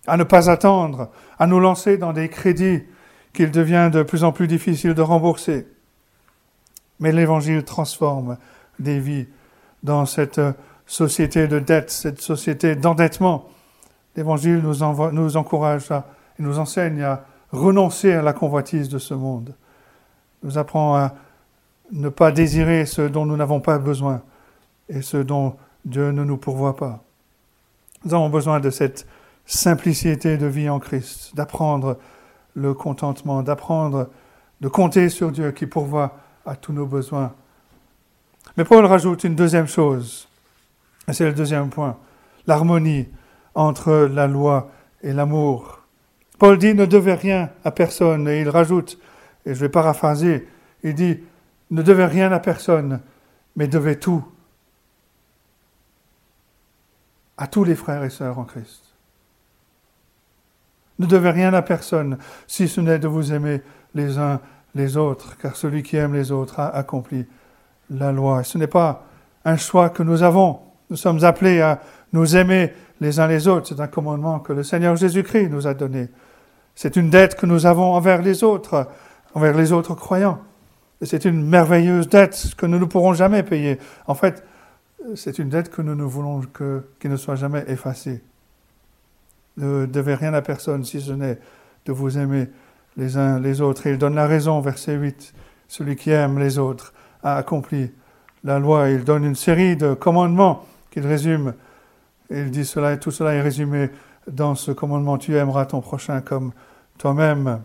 à 0.07 0.17
ne 0.17 0.23
pas 0.23 0.49
attendre, 0.49 1.09
à 1.37 1.45
nous 1.45 1.59
lancer 1.59 1.97
dans 1.97 2.13
des 2.13 2.29
crédits 2.29 2.83
qu'il 3.33 3.51
devient 3.51 3.89
de 3.91 4.03
plus 4.03 4.23
en 4.23 4.31
plus 4.31 4.47
difficile 4.47 4.93
de 4.93 5.01
rembourser. 5.01 5.67
Mais 6.99 7.11
l'Évangile 7.11 7.63
transforme 7.63 8.37
des 8.79 8.99
vies 8.99 9.27
dans 9.83 10.05
cette 10.05 10.41
société 10.85 11.47
de 11.47 11.59
dette, 11.59 11.89
cette 11.89 12.21
société 12.21 12.75
d'endettement. 12.75 13.49
L'Évangile 14.15 14.61
nous, 14.61 15.37
encourage 15.37 15.91
à, 15.91 16.05
et 16.39 16.43
nous 16.43 16.59
enseigne 16.59 17.01
à 17.01 17.25
renoncer 17.51 18.13
à 18.13 18.21
la 18.21 18.33
convoitise 18.33 18.89
de 18.89 18.97
ce 18.97 19.13
monde. 19.13 19.53
Nous 20.43 20.57
apprend 20.57 20.95
à 20.95 21.13
ne 21.91 22.09
pas 22.09 22.31
désirer 22.31 22.85
ce 22.85 23.01
dont 23.01 23.25
nous 23.25 23.37
n'avons 23.37 23.59
pas 23.59 23.77
besoin 23.77 24.21
et 24.89 25.01
ce 25.01 25.17
dont 25.17 25.55
Dieu 25.85 26.11
ne 26.11 26.23
nous 26.23 26.37
pourvoit 26.37 26.75
pas. 26.75 27.03
Nous 28.05 28.13
avons 28.13 28.29
besoin 28.29 28.59
de 28.59 28.69
cette 28.69 29.05
simplicité 29.45 30.37
de 30.37 30.47
vie 30.47 30.69
en 30.69 30.79
Christ, 30.79 31.35
d'apprendre 31.35 31.97
le 32.55 32.73
contentement, 32.73 33.43
d'apprendre 33.43 34.09
de 34.61 34.67
compter 34.67 35.09
sur 35.09 35.31
Dieu 35.31 35.51
qui 35.51 35.65
pourvoit 35.65 36.17
à 36.45 36.55
tous 36.55 36.73
nos 36.73 36.85
besoins. 36.85 37.33
Mais 38.57 38.63
Paul 38.63 38.85
rajoute 38.85 39.23
une 39.23 39.35
deuxième 39.35 39.67
chose, 39.67 40.27
et 41.07 41.13
c'est 41.13 41.25
le 41.25 41.33
deuxième 41.33 41.69
point, 41.69 41.97
l'harmonie 42.47 43.07
entre 43.55 43.93
la 44.11 44.27
loi 44.27 44.69
et 45.03 45.13
l'amour. 45.13 45.80
Paul 46.41 46.57
dit 46.57 46.73
ne 46.73 46.87
devez 46.87 47.13
rien 47.13 47.51
à 47.63 47.69
personne, 47.69 48.27
et 48.27 48.41
il 48.41 48.49
rajoute, 48.49 48.97
et 49.45 49.53
je 49.53 49.59
vais 49.59 49.69
paraphraser, 49.69 50.47
il 50.81 50.95
dit 50.95 51.19
ne 51.69 51.83
devez 51.83 52.05
rien 52.05 52.31
à 52.31 52.39
personne, 52.39 52.99
mais 53.55 53.67
devez 53.67 53.99
tout 53.99 54.25
à 57.37 57.45
tous 57.45 57.63
les 57.63 57.75
frères 57.75 58.03
et 58.03 58.09
sœurs 58.09 58.39
en 58.39 58.45
Christ. 58.45 58.81
Ne 60.97 61.05
devez 61.05 61.29
rien 61.29 61.53
à 61.53 61.61
personne, 61.61 62.17
si 62.47 62.67
ce 62.67 62.81
n'est 62.81 62.97
de 62.97 63.07
vous 63.07 63.33
aimer 63.33 63.61
les 63.93 64.17
uns 64.17 64.39
les 64.73 64.97
autres, 64.97 65.37
car 65.37 65.55
celui 65.55 65.83
qui 65.83 65.97
aime 65.97 66.15
les 66.15 66.31
autres 66.31 66.59
a 66.59 66.69
accompli 66.75 67.27
la 67.91 68.11
loi. 68.11 68.43
ce 68.43 68.57
n'est 68.57 68.65
pas 68.65 69.05
un 69.45 69.57
choix 69.57 69.91
que 69.91 70.01
nous 70.01 70.23
avons. 70.23 70.59
Nous 70.89 70.97
sommes 70.97 71.23
appelés 71.23 71.61
à 71.61 71.81
nous 72.13 72.35
aimer 72.35 72.73
les 72.99 73.19
uns 73.19 73.27
les 73.27 73.47
autres. 73.47 73.67
C'est 73.67 73.79
un 73.79 73.87
commandement 73.87 74.39
que 74.39 74.53
le 74.53 74.63
Seigneur 74.63 74.95
Jésus-Christ 74.95 75.47
nous 75.47 75.67
a 75.67 75.75
donné. 75.75 76.09
C'est 76.75 76.95
une 76.95 77.09
dette 77.09 77.35
que 77.35 77.45
nous 77.45 77.65
avons 77.65 77.93
envers 77.93 78.21
les 78.21 78.43
autres, 78.43 78.87
envers 79.33 79.55
les 79.55 79.71
autres 79.71 79.95
croyants. 79.95 80.39
Et 81.01 81.05
c'est 81.05 81.25
une 81.25 81.45
merveilleuse 81.45 82.07
dette 82.07 82.53
que 82.55 82.65
nous 82.65 82.79
ne 82.79 82.85
pourrons 82.85 83.13
jamais 83.13 83.43
payer. 83.43 83.79
En 84.07 84.13
fait, 84.13 84.43
c'est 85.15 85.39
une 85.39 85.49
dette 85.49 85.69
que 85.69 85.81
nous 85.81 85.95
ne 85.95 86.03
voulons 86.03 86.41
que, 86.41 86.83
qu'il 86.99 87.09
ne 87.09 87.17
soit 87.17 87.35
jamais 87.35 87.63
effacée. 87.67 88.23
Ne 89.57 89.85
devez 89.85 90.15
rien 90.15 90.33
à 90.33 90.41
personne 90.41 90.85
si 90.85 91.01
ce 91.01 91.11
n'est 91.11 91.39
de 91.85 91.91
vous 91.91 92.17
aimer 92.17 92.47
les 92.97 93.17
uns 93.17 93.39
les 93.39 93.61
autres. 93.61 93.87
Et 93.87 93.91
il 93.91 93.97
donne 93.97 94.15
la 94.15 94.27
raison, 94.27 94.59
verset 94.61 94.95
8. 94.95 95.33
Celui 95.67 95.95
qui 95.95 96.11
aime 96.11 96.37
les 96.37 96.57
autres 96.59 96.93
a 97.23 97.35
accompli 97.37 97.91
la 98.43 98.59
loi. 98.59 98.89
Il 98.89 99.03
donne 99.03 99.25
une 99.25 99.35
série 99.35 99.75
de 99.75 99.93
commandements 99.93 100.65
qu'il 100.91 101.05
résume. 101.05 101.53
Il 102.29 102.51
dit 102.51 102.65
cela, 102.65 102.93
et 102.93 102.99
tout 102.99 103.11
cela 103.11 103.33
est 103.33 103.41
résumé 103.41 103.89
dans 104.31 104.55
ce 104.55 104.71
commandement. 104.71 105.17
Tu 105.17 105.35
aimeras 105.37 105.65
ton 105.65 105.81
prochain 105.81 106.21
comme 106.21 106.51
toi-même. 106.97 107.61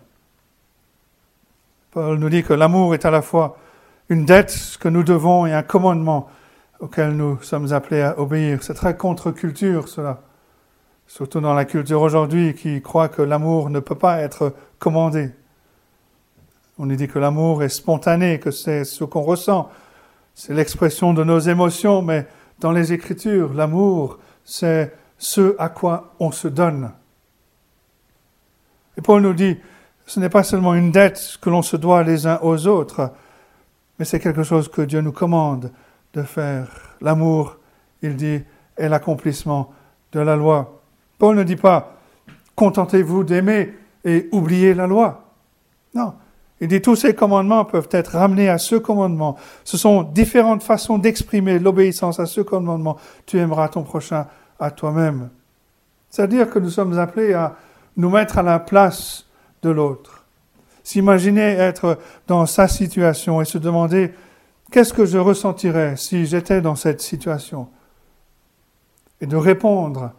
Paul 1.91 2.19
nous 2.19 2.29
dit 2.29 2.43
que 2.43 2.53
l'amour 2.53 2.95
est 2.95 3.05
à 3.05 3.11
la 3.11 3.23
fois 3.23 3.57
une 4.09 4.25
dette 4.25 4.77
que 4.81 4.89
nous 4.89 5.03
devons 5.03 5.47
et 5.47 5.53
un 5.53 5.63
commandement 5.63 6.29
auquel 6.81 7.17
nous 7.17 7.41
sommes 7.43 7.73
appelés 7.73 8.03
à 8.03 8.19
obéir. 8.19 8.63
C'est 8.63 8.75
très 8.75 8.97
contre-culture 8.97 9.89
cela, 9.89 10.21
surtout 11.07 11.41
dans 11.41 11.55
la 11.55 11.65
culture 11.65 12.03
aujourd'hui 12.03 12.55
qui 12.55 12.83
croit 12.83 13.09
que 13.09 13.23
l'amour 13.23 13.71
ne 13.71 13.81
peut 13.81 13.95
pas 13.95 14.21
être 14.21 14.55
commandé. 14.79 15.31
On 16.79 16.87
nous 16.87 16.97
dit 16.97 17.09
que 17.09 17.19
l'amour 17.19 17.63
est 17.63 17.71
spontané, 17.71 18.39
que 18.39 18.51
c'est 18.51 18.85
ce 18.85 19.05
qu'on 19.05 19.23
ressent, 19.23 19.71
c'est 20.35 20.53
l'expression 20.53 21.15
de 21.15 21.25
nos 21.25 21.39
émotions, 21.39 22.03
mais 22.03 22.27
dans 22.61 22.73
les 22.73 22.93
Écritures, 22.93 23.55
l'amour, 23.55 24.19
c'est 24.45 24.93
ce 25.19 25.55
à 25.59 25.69
quoi 25.69 26.15
on 26.21 26.31
se 26.31 26.49
donne. 26.49 26.93
Et 28.97 29.03
Paul 29.03 29.23
nous 29.23 29.35
dit, 29.35 29.57
ce 30.07 30.21
n'est 30.21 30.29
pas 30.29 30.43
seulement 30.43 30.75
une 30.75 30.93
dette 30.93 31.39
que 31.41 31.51
l'on 31.51 31.63
se 31.63 31.77
doit 31.77 32.03
les 32.03 32.27
uns 32.27 32.39
aux 32.43 32.67
autres, 32.67 33.13
mais 33.99 34.05
c'est 34.05 34.21
quelque 34.21 34.43
chose 34.43 34.69
que 34.69 34.83
Dieu 34.83 35.01
nous 35.01 35.13
commande 35.13 35.71
de 36.15 36.23
faire. 36.23 36.97
L'amour, 37.01 37.57
il 38.03 38.17
dit, 38.17 38.41
est 38.77 38.89
l'accomplissement 38.89 39.73
de 40.13 40.21
la 40.21 40.37
loi. 40.37 40.81
Paul 41.19 41.37
ne 41.37 41.43
dit 41.43 41.57
pas 41.57 41.97
contentez-vous 42.55 43.23
d'aimer 43.23 43.75
et 44.05 44.29
oubliez 44.33 44.75
la 44.75 44.87
loi. 44.87 45.25
Non. 45.95 46.15
Il 46.61 46.69
dit 46.69 46.81
tous 46.81 46.97
ces 46.97 47.15
commandements 47.15 47.67
peuvent 47.67 47.89
être 47.91 48.13
ramenés 48.13 48.49
à 48.49 48.57
ce 48.57 48.77
commandement. 48.77 49.37
Ce 49.63 49.77
sont 49.77 50.03
différentes 50.03 50.63
façons 50.63 50.97
d'exprimer 50.97 51.59
l'obéissance 51.59 52.19
à 52.19 52.25
ce 52.25 52.41
commandement. 52.41 52.97
Tu 53.27 53.39
aimeras 53.39 53.69
ton 53.69 53.83
prochain 53.83 54.27
à 54.59 54.71
toi-même. 54.71 55.31
C'est-à-dire 56.11 56.51
que 56.51 56.59
nous 56.59 56.71
sommes 56.71 56.99
appelés 56.99 57.35
à 57.35 57.57
nous 57.97 58.11
mettre 58.11 58.39
à 58.39 58.43
la 58.43 58.59
place 58.59 59.27
de 59.63 59.71
l'autre. 59.71 60.25
S'imaginer 60.83 61.43
être 61.43 61.99
dans 62.27 62.47
sa 62.47 62.69
situation 62.69 63.41
et 63.41 63.45
se 63.45 63.59
demander 63.59 64.13
Qu'est-ce 64.71 64.93
que 64.93 65.07
je 65.07 65.19
ressentirais 65.19 65.97
si 65.97 66.27
j'étais 66.27 66.61
dans 66.61 66.75
cette 66.75 67.01
situation? 67.01 67.69
Et 69.21 69.27
de 69.27 69.37
répondre 69.37 70.13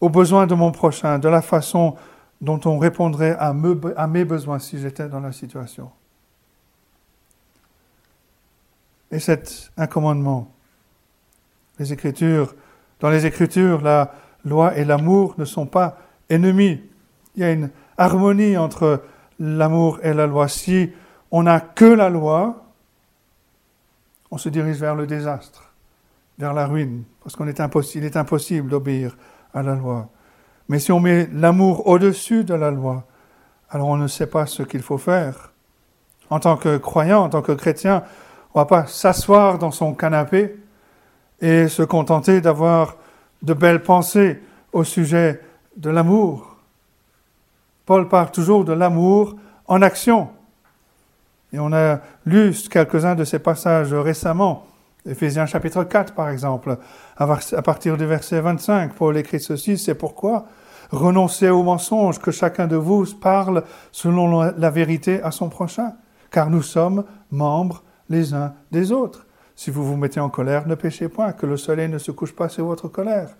aux 0.00 0.08
besoins 0.08 0.46
de 0.46 0.54
mon 0.54 0.72
prochain 0.72 1.18
de 1.18 1.28
la 1.28 1.42
façon 1.42 1.96
dont 2.40 2.60
on 2.64 2.78
répondrait 2.78 3.36
à, 3.38 3.52
mes 3.52 4.24
besoins 4.24 4.58
si 4.58 4.78
j'étais 4.78 5.08
dans 5.08 5.20
la 5.20 5.32
situation. 5.32 5.90
Et 9.10 9.18
c'est 9.18 9.70
un 9.76 9.86
commandement. 9.86 10.52
Les 11.78 11.92
Écritures, 11.92 12.54
dans 13.00 13.10
les 13.10 13.26
Écritures, 13.26 13.80
la 13.82 14.12
loi 14.44 14.76
et 14.76 14.84
l'amour 14.84 15.34
ne 15.38 15.44
sont 15.44 15.66
pas 15.66 15.98
ennemis. 16.30 16.80
Il 17.36 17.42
y 17.42 17.44
a 17.44 17.52
une 17.52 17.70
harmonie 17.96 18.56
entre 18.56 19.02
l'amour 19.38 20.00
et 20.02 20.12
la 20.12 20.26
loi. 20.26 20.48
Si 20.48 20.90
on 21.30 21.44
n'a 21.44 21.60
que 21.60 21.84
la 21.84 22.10
loi, 22.10 22.64
on 24.30 24.38
se 24.38 24.48
dirige 24.48 24.78
vers 24.78 24.94
le 24.94 25.06
désastre, 25.06 25.72
vers 26.38 26.54
la 26.54 26.66
ruine, 26.66 27.04
parce 27.22 27.36
qu'il 27.36 27.48
est, 28.04 28.16
impossible, 28.16 28.68
d'obéir 28.68 29.16
à 29.54 29.62
la 29.62 29.74
loi. 29.74 30.08
Mais 30.68 30.78
si 30.78 30.92
on 30.92 31.00
met 31.00 31.28
l'amour 31.32 31.86
au-dessus 31.86 32.44
de 32.44 32.54
la 32.54 32.70
loi, 32.70 33.04
alors 33.70 33.88
on 33.88 33.96
ne 33.96 34.08
sait 34.08 34.26
pas 34.26 34.46
ce 34.46 34.62
qu'il 34.62 34.82
faut 34.82 34.98
faire. 34.98 35.52
En 36.30 36.40
tant 36.40 36.56
que 36.56 36.76
croyant, 36.76 37.22
en 37.22 37.28
tant 37.30 37.42
que 37.42 37.52
chrétien, 37.52 38.02
on 38.54 38.58
ne 38.58 38.64
va 38.64 38.66
pas 38.66 38.86
s'asseoir 38.86 39.58
dans 39.58 39.70
son 39.70 39.94
canapé 39.94 40.56
et 41.40 41.68
se 41.68 41.82
contenter 41.82 42.40
d'avoir 42.40 42.96
de 43.42 43.54
belles 43.54 43.82
pensées 43.82 44.42
au 44.72 44.84
sujet 44.84 45.40
de 45.76 45.90
l'amour. 45.90 46.56
Paul 47.86 48.08
parle 48.08 48.30
toujours 48.30 48.64
de 48.64 48.72
l'amour 48.72 49.36
en 49.66 49.80
action. 49.82 50.28
Et 51.52 51.58
on 51.58 51.72
a 51.72 52.00
lu 52.26 52.52
quelques-uns 52.70 53.14
de 53.14 53.24
ces 53.24 53.38
passages 53.38 53.94
récemment. 53.94 54.66
Éphésiens 55.06 55.46
chapitre 55.46 55.84
4, 55.84 56.14
par 56.14 56.28
exemple, 56.28 56.76
à 57.16 57.62
partir 57.62 57.96
du 57.96 58.04
verset 58.04 58.40
25, 58.40 58.94
Paul 58.94 59.16
écrit 59.16 59.40
ceci, 59.40 59.78
c'est 59.78 59.94
pourquoi 59.94 60.46
renoncez 60.90 61.50
au 61.50 61.62
mensonge, 61.62 62.18
que 62.18 62.30
chacun 62.30 62.66
de 62.66 62.76
vous 62.76 63.04
parle 63.14 63.64
selon 63.92 64.40
la 64.40 64.70
vérité 64.70 65.22
à 65.22 65.30
son 65.30 65.48
prochain, 65.48 65.92
car 66.30 66.50
nous 66.50 66.62
sommes 66.62 67.04
membres 67.30 67.82
les 68.08 68.34
uns 68.34 68.54
des 68.70 68.92
autres. 68.92 69.26
Si 69.58 69.72
vous 69.72 69.84
vous 69.84 69.96
mettez 69.96 70.20
en 70.20 70.28
colère, 70.28 70.68
ne 70.68 70.76
péchez 70.76 71.08
point, 71.08 71.32
que 71.32 71.44
le 71.44 71.56
soleil 71.56 71.88
ne 71.88 71.98
se 71.98 72.12
couche 72.12 72.32
pas 72.32 72.48
sur 72.48 72.64
votre 72.64 72.86
colère. 72.86 73.30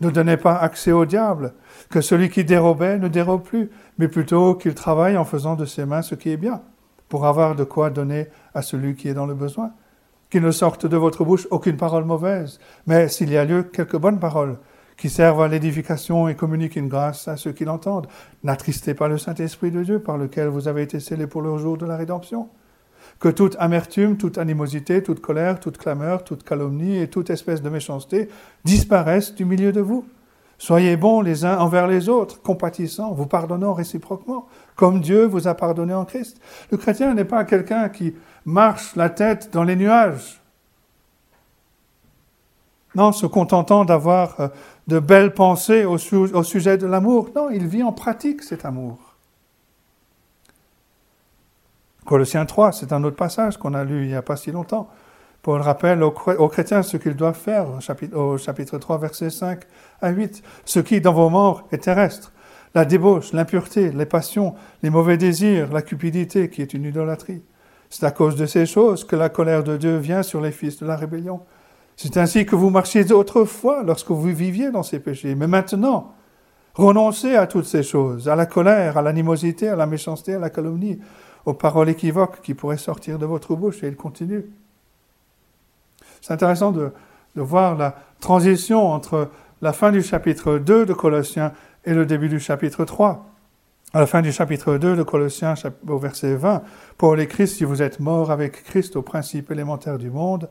Ne 0.00 0.08
donnez 0.08 0.36
pas 0.36 0.54
accès 0.54 0.92
au 0.92 1.04
diable, 1.04 1.52
que 1.90 2.00
celui 2.00 2.30
qui 2.30 2.44
dérobait 2.44 2.96
ne 2.96 3.08
dérobe 3.08 3.42
plus, 3.42 3.70
mais 3.98 4.06
plutôt 4.06 4.54
qu'il 4.54 4.74
travaille 4.74 5.16
en 5.16 5.24
faisant 5.24 5.56
de 5.56 5.64
ses 5.64 5.84
mains 5.84 6.02
ce 6.02 6.14
qui 6.14 6.30
est 6.30 6.36
bien, 6.36 6.62
pour 7.08 7.26
avoir 7.26 7.56
de 7.56 7.64
quoi 7.64 7.90
donner 7.90 8.28
à 8.54 8.62
celui 8.62 8.94
qui 8.94 9.08
est 9.08 9.14
dans 9.14 9.26
le 9.26 9.34
besoin. 9.34 9.72
Qu'il 10.30 10.42
ne 10.42 10.52
sorte 10.52 10.86
de 10.86 10.96
votre 10.96 11.24
bouche 11.24 11.48
aucune 11.50 11.76
parole 11.76 12.04
mauvaise, 12.04 12.60
mais 12.86 13.08
s'il 13.08 13.30
y 13.30 13.36
a 13.36 13.44
lieu, 13.44 13.64
quelques 13.64 13.98
bonnes 13.98 14.20
paroles, 14.20 14.58
qui 14.96 15.10
servent 15.10 15.42
à 15.42 15.48
l'édification 15.48 16.28
et 16.28 16.36
communiquent 16.36 16.76
une 16.76 16.86
grâce 16.86 17.26
à 17.26 17.36
ceux 17.36 17.50
qui 17.50 17.64
l'entendent. 17.64 18.06
N'attristez 18.44 18.94
pas 18.94 19.08
le 19.08 19.18
Saint-Esprit 19.18 19.72
de 19.72 19.82
Dieu 19.82 19.98
par 19.98 20.18
lequel 20.18 20.46
vous 20.46 20.68
avez 20.68 20.82
été 20.82 21.00
scellés 21.00 21.26
pour 21.26 21.42
le 21.42 21.58
jour 21.58 21.76
de 21.76 21.84
la 21.84 21.96
rédemption. 21.96 22.48
Que 23.20 23.28
toute 23.28 23.56
amertume, 23.58 24.16
toute 24.16 24.38
animosité, 24.38 25.02
toute 25.02 25.20
colère, 25.20 25.60
toute 25.60 25.78
clameur, 25.78 26.24
toute 26.24 26.42
calomnie 26.42 26.98
et 26.98 27.08
toute 27.08 27.30
espèce 27.30 27.62
de 27.62 27.68
méchanceté 27.68 28.28
disparaissent 28.64 29.34
du 29.34 29.44
milieu 29.44 29.72
de 29.72 29.80
vous. 29.80 30.04
Soyez 30.58 30.96
bons 30.96 31.20
les 31.20 31.44
uns 31.44 31.58
envers 31.58 31.86
les 31.86 32.08
autres, 32.08 32.40
compatissants, 32.40 33.12
vous 33.12 33.26
pardonnant 33.26 33.72
réciproquement, 33.72 34.46
comme 34.76 35.00
Dieu 35.00 35.24
vous 35.26 35.48
a 35.48 35.54
pardonné 35.54 35.94
en 35.94 36.04
Christ. 36.04 36.40
Le 36.70 36.76
chrétien 36.76 37.14
n'est 37.14 37.24
pas 37.24 37.44
quelqu'un 37.44 37.88
qui 37.88 38.14
marche 38.44 38.94
la 38.96 39.10
tête 39.10 39.50
dans 39.52 39.64
les 39.64 39.76
nuages. 39.76 40.40
Non, 42.94 43.12
se 43.12 43.26
contentant 43.26 43.84
d'avoir 43.84 44.40
euh, 44.40 44.48
de 44.86 44.98
belles 45.00 45.34
pensées 45.34 45.84
au, 45.84 45.98
sujet 45.98 46.78
de 46.78 46.86
l'amour. 46.86 47.30
Non, 47.34 47.50
il 47.50 47.66
vit 47.66 47.82
en 47.82 47.92
pratique 47.92 48.42
cet 48.42 48.64
amour. 48.64 49.03
Colossiens 52.04 52.44
3, 52.44 52.72
c'est 52.72 52.92
un 52.92 53.02
autre 53.04 53.16
passage 53.16 53.56
qu'on 53.56 53.74
a 53.74 53.84
lu 53.84 54.02
il 54.02 54.08
n'y 54.08 54.14
a 54.14 54.22
pas 54.22 54.36
si 54.36 54.50
longtemps. 54.50 54.88
Paul 55.42 55.60
rappelle 55.60 56.02
aux, 56.02 56.10
chrétiens 56.10 56.82
ce 56.82 56.96
qu'ils 56.96 57.16
doivent 57.16 57.38
faire 57.38 57.68
au 57.68 57.80
chapitre, 57.80 58.16
au 58.16 58.38
chapitre 58.38 58.78
3, 58.78 58.98
versets 58.98 59.30
5 59.30 59.60
à 60.00 60.10
8. 60.10 60.42
Ce 60.64 60.80
qui, 60.80 61.00
dans 61.00 61.12
vos 61.12 61.28
membres, 61.28 61.66
est 61.70 61.84
terrestre. 61.84 62.32
La 62.74 62.84
débauche, 62.84 63.32
l'impureté, 63.32 63.90
les 63.90 64.06
passions, 64.06 64.54
les 64.82 64.90
mauvais 64.90 65.16
désirs, 65.16 65.72
la 65.72 65.82
cupidité, 65.82 66.48
qui 66.48 66.62
est 66.62 66.74
une 66.74 66.84
idolâtrie. 66.84 67.42
C'est 67.90 68.04
à 68.04 68.10
cause 68.10 68.36
de 68.36 68.46
ces 68.46 68.66
choses 68.66 69.04
que 69.04 69.16
la 69.16 69.28
colère 69.28 69.62
de 69.62 69.76
Dieu 69.76 69.98
vient 69.98 70.22
sur 70.22 70.40
les 70.40 70.50
fils 70.50 70.80
de 70.80 70.86
la 70.86 70.96
rébellion. 70.96 71.40
C'est 71.96 72.16
ainsi 72.16 72.44
que 72.44 72.56
vous 72.56 72.70
marchiez 72.70 73.12
autrefois 73.12 73.82
lorsque 73.84 74.10
vous 74.10 74.22
viviez 74.22 74.70
dans 74.70 74.82
ces 74.82 74.98
péchés. 74.98 75.34
Mais 75.34 75.46
maintenant, 75.46 76.14
renoncez 76.74 77.36
à 77.36 77.46
toutes 77.46 77.66
ces 77.66 77.82
choses, 77.82 78.28
à 78.28 78.34
la 78.34 78.46
colère, 78.46 78.98
à 78.98 79.02
l'animosité, 79.02 79.68
à 79.68 79.76
la 79.76 79.86
méchanceté, 79.86 80.34
à 80.34 80.38
la 80.38 80.50
calomnie, 80.50 80.98
aux 81.46 81.54
paroles 81.54 81.88
équivoques 81.88 82.40
qui 82.42 82.54
pourraient 82.54 82.78
sortir 82.78 83.18
de 83.18 83.26
votre 83.26 83.54
bouche. 83.54 83.82
Et 83.82 83.88
il 83.88 83.96
continue. 83.96 84.44
C'est 86.20 86.32
intéressant 86.32 86.72
de, 86.72 86.92
voir 87.36 87.76
la 87.76 87.96
transition 88.20 88.86
entre 88.86 89.28
la 89.60 89.72
fin 89.72 89.90
du 89.90 90.02
chapitre 90.02 90.58
2 90.58 90.86
de 90.86 90.92
Colossiens 90.92 91.52
et 91.84 91.92
le 91.92 92.06
début 92.06 92.28
du 92.28 92.38
chapitre 92.38 92.84
3. 92.84 93.26
À 93.92 94.00
la 94.00 94.06
fin 94.06 94.22
du 94.22 94.32
chapitre 94.32 94.76
2 94.76 94.96
de 94.96 95.02
Colossiens, 95.02 95.54
au 95.88 95.98
verset 95.98 96.34
20, 96.34 96.62
Paul 96.96 97.20
écrit, 97.20 97.46
si 97.46 97.64
vous 97.64 97.82
êtes 97.82 98.00
mort 98.00 98.30
avec 98.30 98.64
Christ 98.64 98.96
au 98.96 99.02
principe 99.02 99.50
élémentaire 99.50 99.98
du 99.98 100.10
monde, 100.10 100.48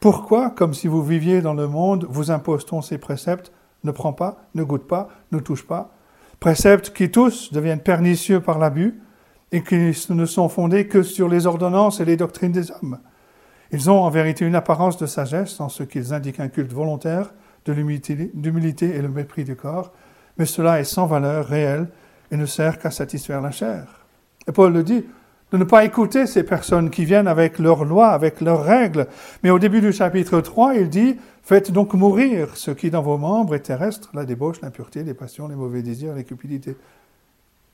pourquoi, 0.00 0.50
comme 0.50 0.74
si 0.74 0.88
vous 0.88 1.02
viviez 1.02 1.42
dans 1.42 1.54
le 1.54 1.68
monde, 1.68 2.06
vous 2.08 2.30
impose-t-on 2.30 2.82
ces 2.82 2.98
préceptes? 2.98 3.52
Ne 3.84 3.92
prends 3.92 4.12
pas, 4.12 4.44
ne 4.54 4.64
goûte 4.64 4.88
pas, 4.88 5.08
ne 5.30 5.38
touche 5.38 5.66
pas. 5.66 5.92
Préceptes 6.40 6.92
qui 6.92 7.10
tous 7.10 7.52
deviennent 7.52 7.80
pernicieux 7.80 8.40
par 8.40 8.58
l'abus 8.58 9.00
et 9.52 9.62
qui 9.62 9.76
ne 10.10 10.26
sont 10.26 10.48
fondés 10.48 10.88
que 10.88 11.02
sur 11.02 11.28
les 11.28 11.46
ordonnances 11.46 12.00
et 12.00 12.04
les 12.04 12.16
doctrines 12.16 12.52
des 12.52 12.70
hommes. 12.70 12.98
Ils 13.70 13.90
ont 13.90 14.00
en 14.00 14.10
vérité 14.10 14.44
une 14.44 14.54
apparence 14.54 14.96
de 14.96 15.06
sagesse 15.06 15.60
en 15.60 15.68
ce 15.68 15.82
qu'ils 15.82 16.12
indiquent 16.12 16.40
un 16.40 16.48
culte 16.48 16.72
volontaire 16.72 17.32
de 17.64 17.72
l'humilité 17.72 18.94
et 18.94 19.02
le 19.02 19.08
mépris 19.08 19.44
du 19.44 19.54
corps, 19.54 19.92
mais 20.38 20.46
cela 20.46 20.80
est 20.80 20.84
sans 20.84 21.06
valeur 21.06 21.46
réelle 21.46 21.88
et 22.30 22.36
ne 22.36 22.46
sert 22.46 22.78
qu'à 22.78 22.90
satisfaire 22.90 23.40
la 23.40 23.50
chair. 23.50 24.06
Et 24.48 24.52
Paul 24.52 24.72
le 24.72 24.82
dit, 24.82 25.04
de 25.52 25.58
ne 25.58 25.64
pas 25.64 25.84
écouter 25.84 26.26
ces 26.26 26.42
personnes 26.42 26.88
qui 26.88 27.04
viennent 27.04 27.28
avec 27.28 27.58
leurs 27.58 27.84
lois, 27.84 28.08
avec 28.08 28.40
leurs 28.40 28.64
règles. 28.64 29.06
Mais 29.42 29.50
au 29.50 29.58
début 29.58 29.82
du 29.82 29.92
chapitre 29.92 30.40
3, 30.40 30.76
il 30.76 30.88
dit, 30.88 31.16
faites 31.42 31.70
donc 31.70 31.92
mourir 31.92 32.56
ce 32.56 32.70
qui 32.70 32.90
dans 32.90 33.02
vos 33.02 33.18
membres 33.18 33.54
est 33.54 33.60
terrestre, 33.60 34.10
la 34.14 34.24
débauche, 34.24 34.62
l'impureté, 34.62 35.02
les 35.02 35.12
passions, 35.12 35.48
les 35.48 35.54
mauvais 35.54 35.82
désirs, 35.82 36.14
les 36.14 36.24
cupidités. 36.24 36.74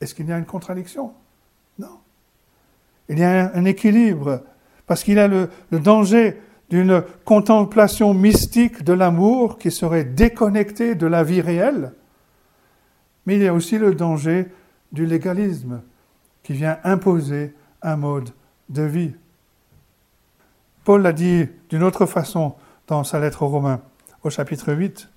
Est-ce 0.01 0.13
qu'il 0.13 0.27
y 0.27 0.33
a 0.33 0.37
une 0.37 0.45
contradiction? 0.45 1.13
Non. 1.79 1.99
Il 3.07 3.17
y 3.17 3.23
a 3.23 3.51
un 3.55 3.65
équilibre, 3.65 4.43
parce 4.85 5.03
qu'il 5.03 5.15
y 5.15 5.19
a 5.19 5.27
le, 5.27 5.49
danger 5.71 6.39
d'une 6.69 7.03
contemplation 7.25 8.13
mystique 8.13 8.83
de 8.83 8.93
l'amour 8.93 9.57
qui 9.57 9.71
serait 9.71 10.03
déconnectée 10.03 10.93
de 10.93 11.07
la 11.07 11.23
vie 11.23 11.41
réelle, 11.41 11.93
mais 13.25 13.35
il 13.35 13.41
y 13.41 13.47
a 13.47 13.53
aussi 13.53 13.77
le 13.79 13.95
danger 13.95 14.47
du 14.91 15.05
légalisme 15.05 15.81
qui 16.43 16.53
vient 16.53 16.79
imposer 16.83 17.55
un 17.81 17.95
mode 17.95 18.29
de 18.69 18.83
vie. 18.83 19.13
Paul 20.83 21.01
l'a 21.01 21.13
dit 21.13 21.47
d'une 21.69 21.83
autre 21.83 22.05
façon 22.05 22.55
dans 22.87 23.03
sa 23.03 23.19
lettre 23.19 23.43
aux 23.43 23.47
Romains, 23.47 23.81
au 24.23 24.29
chapitre 24.29 24.73
8, 24.73 25.09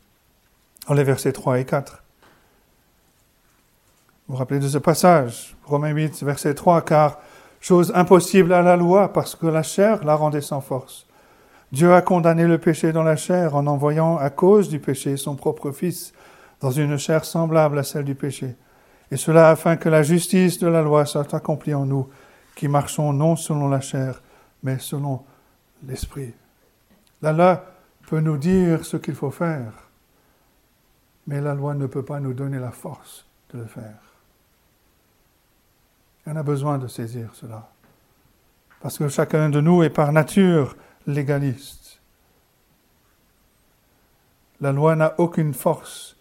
dans 0.89 0.95
les 0.95 1.05
versets 1.05 1.33
3 1.33 1.61
et 1.61 1.65
4. 1.65 2.02
Vous 4.33 4.37
vous 4.37 4.41
rappelez 4.41 4.61
de 4.61 4.69
ce 4.69 4.79
passage, 4.79 5.55
Romains 5.67 5.91
8, 5.91 6.23
verset 6.23 6.55
3, 6.55 6.81
car 6.87 7.19
chose 7.61 7.93
impossible 7.95 8.55
à 8.55 8.63
la 8.63 8.79
loi 8.79 9.13
parce 9.13 9.35
que 9.35 9.47
la 9.47 9.63
chair 9.63 10.03
la 10.05 10.15
rendait 10.15 10.41
sans 10.41 10.63
force. 10.63 11.07
Dieu 11.71 11.93
a 11.93 12.01
condamné 12.01 12.47
le 12.47 12.57
péché 12.57 12.93
dans 12.93 13.03
la 13.03 13.17
chair 13.17 13.55
en 13.55 13.67
envoyant 13.67 14.17
à 14.17 14.31
cause 14.31 14.71
du 14.71 14.79
péché 14.79 15.19
son 15.19 15.37
propre 15.37 15.71
Fils 15.71 16.15
dans 16.63 16.71
une 16.71 16.97
chair 16.97 17.27
semblable 17.27 17.79
à 17.79 17.83
celle 17.83 18.07
du 18.07 18.15
péché, 18.15 18.57
et 19.11 19.19
cela 19.19 19.51
afin 19.51 19.77
que 19.77 19.91
la 19.91 20.03
justice 20.03 20.59
de 20.59 20.67
la 20.67 20.81
loi 20.81 21.05
soit 21.05 21.35
accomplie 21.35 21.75
en 21.75 21.85
nous, 21.85 22.09
qui 22.57 22.69
marchons 22.69 23.13
non 23.13 23.37
selon 23.37 23.69
la 23.69 23.83
chair, 23.83 24.23
mais 24.63 24.79
selon 24.79 25.21
l'esprit. 25.87 26.33
La 27.21 27.35
loi 27.35 27.67
peut 28.09 28.21
nous 28.21 28.39
dire 28.39 28.87
ce 28.87 28.97
qu'il 28.97 29.15
faut 29.15 29.31
faire, 29.31 29.91
mais 31.27 31.43
la 31.43 31.55
loi 31.55 31.75
ne 31.75 31.85
peut 31.85 32.03
pas 32.03 32.19
nous 32.19 32.33
donner 32.33 32.59
la 32.59 32.71
force 32.71 33.27
de 33.53 33.59
le 33.59 33.67
faire. 33.67 34.02
A 36.35 36.43
besoin 36.43 36.79
de 36.79 36.87
saisir 36.87 37.29
cela, 37.35 37.69
parce 38.81 38.97
que 38.97 39.09
chacun 39.09 39.51
de 39.51 39.61
nous 39.61 39.83
est 39.83 39.91
par 39.91 40.13
nature 40.13 40.77
légaliste. 41.07 42.01
La 44.63 44.73
loi 44.73 44.97
n'a 44.97 45.15
aucune 45.19 45.53
force 45.53 46.17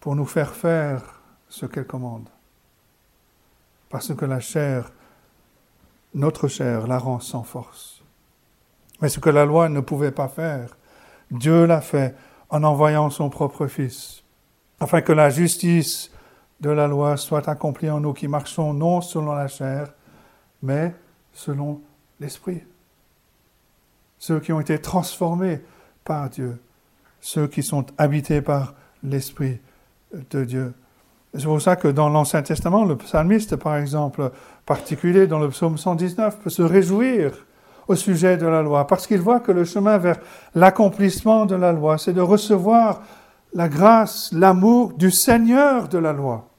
pour 0.00 0.14
nous 0.16 0.26
faire 0.26 0.54
faire 0.54 1.22
ce 1.48 1.64
qu'elle 1.64 1.86
commande, 1.86 2.28
parce 3.88 4.14
que 4.14 4.26
la 4.26 4.40
chair 4.40 4.92
notre 6.14 6.48
chair 6.48 6.86
la 6.86 6.98
rend 6.98 7.20
sans 7.20 7.42
force. 7.42 8.02
Mais 9.00 9.08
ce 9.08 9.18
que 9.18 9.30
la 9.30 9.46
loi 9.46 9.68
ne 9.68 9.80
pouvait 9.80 10.12
pas 10.12 10.28
faire, 10.28 10.76
Dieu 11.30 11.64
l'a 11.64 11.80
fait 11.80 12.14
en 12.50 12.62
envoyant 12.64 13.08
son 13.08 13.30
propre 13.30 13.66
Fils, 13.66 14.24
afin 14.78 15.00
que 15.00 15.12
la 15.12 15.30
justice 15.30 16.10
de 16.62 16.70
la 16.70 16.86
loi 16.86 17.16
soit 17.16 17.48
accomplie 17.48 17.90
en 17.90 17.98
nous 17.98 18.12
qui 18.12 18.28
marchons 18.28 18.72
non 18.72 19.00
selon 19.00 19.32
la 19.32 19.48
chair, 19.48 19.92
mais 20.62 20.94
selon 21.32 21.80
l'Esprit. 22.20 22.62
Ceux 24.18 24.38
qui 24.38 24.52
ont 24.52 24.60
été 24.60 24.78
transformés 24.78 25.60
par 26.04 26.30
Dieu, 26.30 26.60
ceux 27.20 27.48
qui 27.48 27.64
sont 27.64 27.84
habités 27.98 28.40
par 28.40 28.74
l'Esprit 29.02 29.58
de 30.30 30.44
Dieu. 30.44 30.72
C'est 31.34 31.44
pour 31.44 31.60
ça 31.60 31.74
que 31.74 31.88
dans 31.88 32.08
l'Ancien 32.08 32.42
Testament, 32.42 32.84
le 32.84 32.96
psalmiste, 32.96 33.56
par 33.56 33.76
exemple, 33.76 34.30
particulier 34.64 35.26
dans 35.26 35.40
le 35.40 35.48
psaume 35.48 35.76
119, 35.76 36.38
peut 36.38 36.50
se 36.50 36.62
réjouir 36.62 37.32
au 37.88 37.96
sujet 37.96 38.36
de 38.36 38.46
la 38.46 38.62
loi, 38.62 38.86
parce 38.86 39.08
qu'il 39.08 39.20
voit 39.20 39.40
que 39.40 39.50
le 39.50 39.64
chemin 39.64 39.98
vers 39.98 40.18
l'accomplissement 40.54 41.44
de 41.44 41.56
la 41.56 41.72
loi, 41.72 41.98
c'est 41.98 42.12
de 42.12 42.20
recevoir 42.20 43.02
la 43.52 43.68
grâce, 43.68 44.30
l'amour 44.32 44.92
du 44.92 45.10
Seigneur 45.10 45.88
de 45.88 45.98
la 45.98 46.12
loi. 46.12 46.51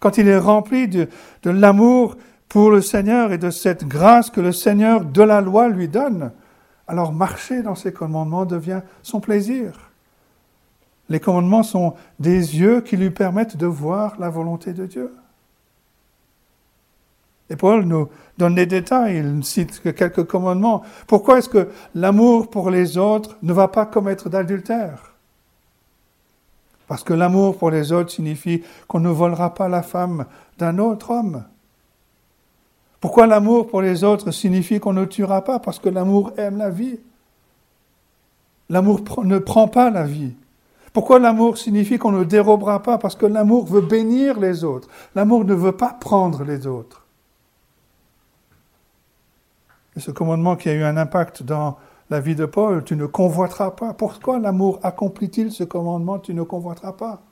Quand 0.00 0.18
il 0.18 0.28
est 0.28 0.38
rempli 0.38 0.88
de, 0.88 1.08
l'amour 1.44 2.16
pour 2.48 2.70
le 2.70 2.80
Seigneur 2.80 3.32
et 3.32 3.38
de 3.38 3.50
cette 3.50 3.86
grâce 3.86 4.30
que 4.30 4.40
le 4.40 4.52
Seigneur 4.52 5.04
de 5.04 5.22
la 5.22 5.40
loi 5.40 5.68
lui 5.68 5.88
donne, 5.88 6.32
alors 6.86 7.12
marcher 7.12 7.62
dans 7.62 7.74
ses 7.74 7.92
commandements 7.92 8.46
devient 8.46 8.80
son 9.02 9.20
plaisir. 9.20 9.90
Les 11.08 11.20
commandements 11.20 11.62
sont 11.62 11.94
des 12.18 12.58
yeux 12.58 12.80
qui 12.80 12.96
lui 12.96 13.10
permettent 13.10 13.56
de 13.56 13.66
voir 13.66 14.18
la 14.18 14.30
volonté 14.30 14.72
de 14.72 14.86
Dieu. 14.86 15.12
Et 17.50 17.56
Paul 17.56 17.84
nous 17.84 18.08
donne 18.36 18.54
des 18.54 18.66
détails, 18.66 19.18
il 19.18 19.38
ne 19.38 19.42
cite 19.42 19.80
que 19.80 19.88
quelques 19.88 20.24
commandements. 20.24 20.82
Pourquoi 21.06 21.38
est-ce 21.38 21.48
que 21.48 21.68
l'amour 21.94 22.50
pour 22.50 22.70
les 22.70 22.98
autres 22.98 23.36
ne 23.42 23.52
va 23.52 23.68
pas 23.68 23.86
commettre 23.86 24.28
d'adultère? 24.28 25.07
Parce 26.88 27.04
que 27.04 27.12
l'amour 27.12 27.58
pour 27.58 27.70
les 27.70 27.92
autres 27.92 28.10
signifie 28.10 28.62
qu'on 28.88 29.00
ne 29.00 29.10
volera 29.10 29.54
pas 29.54 29.68
la 29.68 29.82
femme 29.82 30.24
d'un 30.58 30.78
autre 30.78 31.10
homme. 31.10 31.44
Pourquoi 33.00 33.26
l'amour 33.26 33.68
pour 33.68 33.82
les 33.82 34.02
autres 34.02 34.30
signifie 34.30 34.80
qu'on 34.80 34.94
ne 34.94 35.04
tuera 35.04 35.44
pas? 35.44 35.60
Parce 35.60 35.78
que 35.78 35.90
l'amour 35.90 36.32
aime 36.38 36.56
la 36.56 36.70
vie. 36.70 36.98
L'amour 38.70 39.02
ne 39.22 39.38
prend 39.38 39.68
pas 39.68 39.90
la 39.90 40.04
vie. 40.04 40.32
Pourquoi 40.94 41.18
l'amour 41.18 41.58
signifie 41.58 41.98
qu'on 41.98 42.10
ne 42.10 42.24
dérobera 42.24 42.82
pas? 42.82 42.98
Parce 42.98 43.14
que 43.14 43.26
l'amour 43.26 43.66
veut 43.66 43.82
bénir 43.82 44.40
les 44.40 44.64
autres. 44.64 44.88
L'amour 45.14 45.44
ne 45.44 45.54
veut 45.54 45.76
pas 45.76 45.92
prendre 45.92 46.42
les 46.42 46.66
autres. 46.66 47.04
Et 49.94 50.00
ce 50.00 50.10
commandement 50.10 50.56
qui 50.56 50.70
a 50.70 50.74
eu 50.74 50.82
un 50.82 50.96
impact 50.96 51.42
dans 51.42 51.76
la 52.10 52.20
vie 52.20 52.34
de 52.34 52.46
Paul, 52.46 52.84
tu 52.84 52.96
ne 52.96 53.06
convoiteras 53.06 53.72
pas. 53.72 53.94
Pourquoi 53.94 54.38
l'amour 54.38 54.80
accomplit-il 54.82 55.52
ce 55.52 55.64
commandement, 55.64 56.18
tu 56.18 56.34
ne 56.34 56.42
convoiteras 56.42 56.92
pas? 56.92 57.22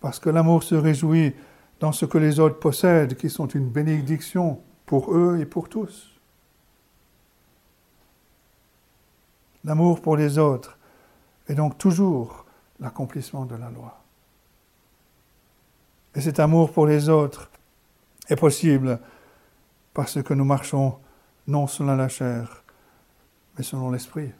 Parce 0.00 0.18
que 0.18 0.30
l'amour 0.30 0.62
se 0.62 0.74
réjouit 0.74 1.34
dans 1.80 1.92
ce 1.92 2.06
que 2.06 2.18
les 2.18 2.40
autres 2.40 2.58
possèdent, 2.58 3.16
qui 3.16 3.30
sont 3.30 3.46
une 3.46 3.68
bénédiction 3.68 4.60
pour 4.86 5.14
eux 5.14 5.38
et 5.40 5.46
pour 5.46 5.68
tous. 5.68 6.18
L'amour 9.64 10.00
pour 10.00 10.16
les 10.16 10.38
autres 10.38 10.78
est 11.48 11.54
donc 11.54 11.76
toujours 11.76 12.46
l'accomplissement 12.80 13.44
de 13.44 13.56
la 13.56 13.70
loi. 13.70 13.98
Et 16.14 16.20
cet 16.20 16.40
amour 16.40 16.72
pour 16.72 16.86
les 16.86 17.08
autres 17.08 17.50
est 18.28 18.36
possible 18.36 18.98
parce 19.92 20.22
que 20.22 20.32
nous 20.34 20.44
marchons 20.44 20.96
non 21.46 21.66
selon 21.66 21.96
la 21.96 22.08
chair, 22.08 22.64
mais 23.58 23.64
selon 23.64 23.90
l'esprit. 23.90 24.30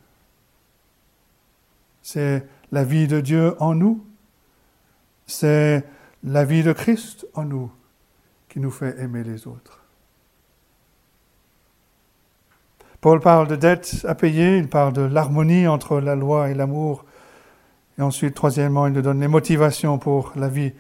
C'est 2.03 2.47
la 2.71 2.85
vie 2.85 3.09
de 3.09 3.21
Dieu 3.21 3.55
en 3.61 3.75
nous, 3.75 4.05
c'est 5.27 5.85
la 6.23 6.45
vie 6.45 6.63
de 6.63 6.73
Christ 6.73 7.27
en 7.35 7.45
nous 7.45 7.71
qui 8.49 8.61
nous 8.61 8.71
fait 8.71 8.99
aimer 9.01 9.25
les 9.25 9.47
autres. 9.47 9.81
Paul 13.01 13.21
parle 13.21 13.49
de 13.49 13.57
dettes 13.57 14.05
à 14.09 14.15
payer, 14.15 14.57
il 14.57 14.69
parle 14.69 14.93
de 14.93 15.03
l'harmonie 15.03 15.67
entre 15.67 16.01
la 16.01 16.17
loi 16.17 16.51
et 16.51 16.55
l'amour. 16.55 17.05
Et 17.99 18.03
ensuite, 18.03 18.35
troisièmement, 18.35 18.87
il 18.87 18.93
nous 18.93 19.03
donne 19.03 19.21
les 19.21 19.29
motivations 19.29 19.99
pour 19.99 20.33
la 20.35 20.49
vie 20.49 20.73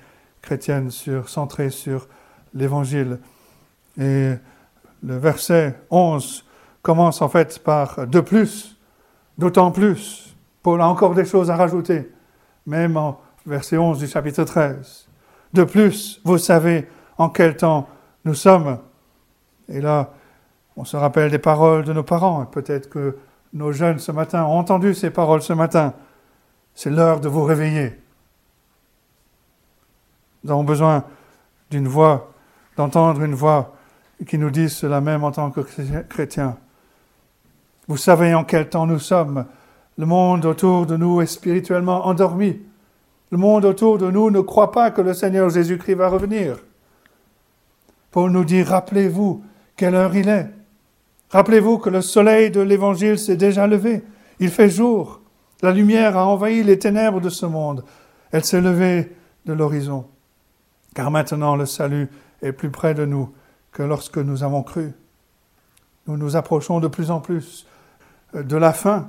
chrétienne 0.42 0.90
sur, 0.90 1.28
centrée 1.28 1.70
sur 1.70 2.08
l'évangile. 2.54 3.18
Et 4.00 4.32
le 5.02 5.16
verset 5.16 5.78
11 5.90 6.44
commence 6.82 7.22
en 7.22 7.28
fait 7.28 7.58
par 7.58 8.06
de 8.06 8.20
plus, 8.20 8.76
d'autant 9.36 9.70
plus. 9.70 10.36
Paul 10.62 10.80
a 10.80 10.88
encore 10.88 11.14
des 11.14 11.24
choses 11.24 11.50
à 11.50 11.56
rajouter, 11.56 12.10
même 12.66 12.96
en 12.96 13.20
verset 13.46 13.78
11 13.78 13.98
du 13.98 14.06
chapitre 14.06 14.44
13. 14.44 15.08
De 15.52 15.64
plus, 15.64 16.20
vous 16.24 16.38
savez 16.38 16.88
en 17.16 17.28
quel 17.28 17.56
temps 17.56 17.88
nous 18.24 18.34
sommes. 18.34 18.78
Et 19.68 19.80
là, 19.80 20.12
on 20.76 20.84
se 20.84 20.96
rappelle 20.96 21.30
des 21.30 21.38
paroles 21.38 21.84
de 21.84 21.92
nos 21.92 22.02
parents. 22.02 22.44
Peut-être 22.46 22.88
que 22.88 23.16
nos 23.52 23.72
jeunes 23.72 23.98
ce 23.98 24.12
matin 24.12 24.44
ont 24.44 24.58
entendu 24.58 24.94
ces 24.94 25.10
paroles 25.10 25.42
ce 25.42 25.52
matin. 25.52 25.94
C'est 26.74 26.90
l'heure 26.90 27.20
de 27.20 27.28
vous 27.28 27.44
réveiller. 27.44 28.00
Nous 30.44 30.52
avons 30.52 30.64
besoin 30.64 31.04
d'une 31.70 31.88
voix, 31.88 32.32
d'entendre 32.76 33.22
une 33.22 33.34
voix 33.34 33.74
qui 34.26 34.38
nous 34.38 34.50
dise 34.50 34.74
cela 34.74 35.00
même 35.00 35.24
en 35.24 35.32
tant 35.32 35.50
que 35.50 35.60
chrétiens. 36.02 36.56
Vous 37.88 37.96
savez 37.96 38.34
en 38.34 38.44
quel 38.44 38.68
temps 38.68 38.86
nous 38.86 38.98
sommes. 38.98 39.46
Le 39.96 40.04
monde 40.04 40.44
autour 40.44 40.84
de 40.84 40.96
nous 40.96 41.22
est 41.22 41.26
spirituellement 41.26 42.06
endormi. 42.06 42.60
Le 43.30 43.38
monde 43.38 43.64
autour 43.64 43.96
de 43.96 44.10
nous 44.10 44.30
ne 44.30 44.40
croit 44.40 44.72
pas 44.72 44.90
que 44.90 45.00
le 45.00 45.14
Seigneur 45.14 45.48
Jésus-Christ 45.48 45.94
va 45.94 46.08
revenir. 46.08 46.58
Paul 48.10 48.30
nous 48.30 48.44
dit, 48.44 48.62
rappelez-vous 48.62 49.42
quelle 49.74 49.94
heure 49.94 50.14
il 50.14 50.28
est. 50.28 50.50
Rappelez-vous 51.30 51.78
que 51.78 51.88
le 51.88 52.02
soleil 52.02 52.50
de 52.50 52.60
l'Évangile 52.60 53.18
s'est 53.18 53.36
déjà 53.36 53.66
levé. 53.66 54.04
Il 54.38 54.50
fait 54.50 54.70
jour. 54.70 55.20
La 55.62 55.72
lumière 55.72 56.16
a 56.16 56.26
envahi 56.26 56.62
les 56.62 56.78
ténèbres 56.78 57.20
de 57.20 57.30
ce 57.30 57.46
monde. 57.46 57.84
Elle 58.32 58.44
s'est 58.44 58.60
levée 58.60 59.14
de 59.46 59.52
l'horizon. 59.54 60.06
Car 60.94 61.10
maintenant 61.10 61.56
le 61.56 61.64
salut 61.64 62.08
est 62.42 62.52
plus 62.52 62.70
près 62.70 62.94
de 62.94 63.06
nous 63.06 63.32
que 63.72 63.82
lorsque 63.82 64.18
nous 64.18 64.42
avons 64.42 64.62
cru. 64.62 64.92
Nous 66.06 66.16
nous 66.16 66.36
approchons 66.36 66.80
de 66.80 66.88
plus 66.88 67.10
en 67.10 67.20
plus 67.20 67.66
de 68.34 68.56
la 68.56 68.72
fin. 68.72 69.08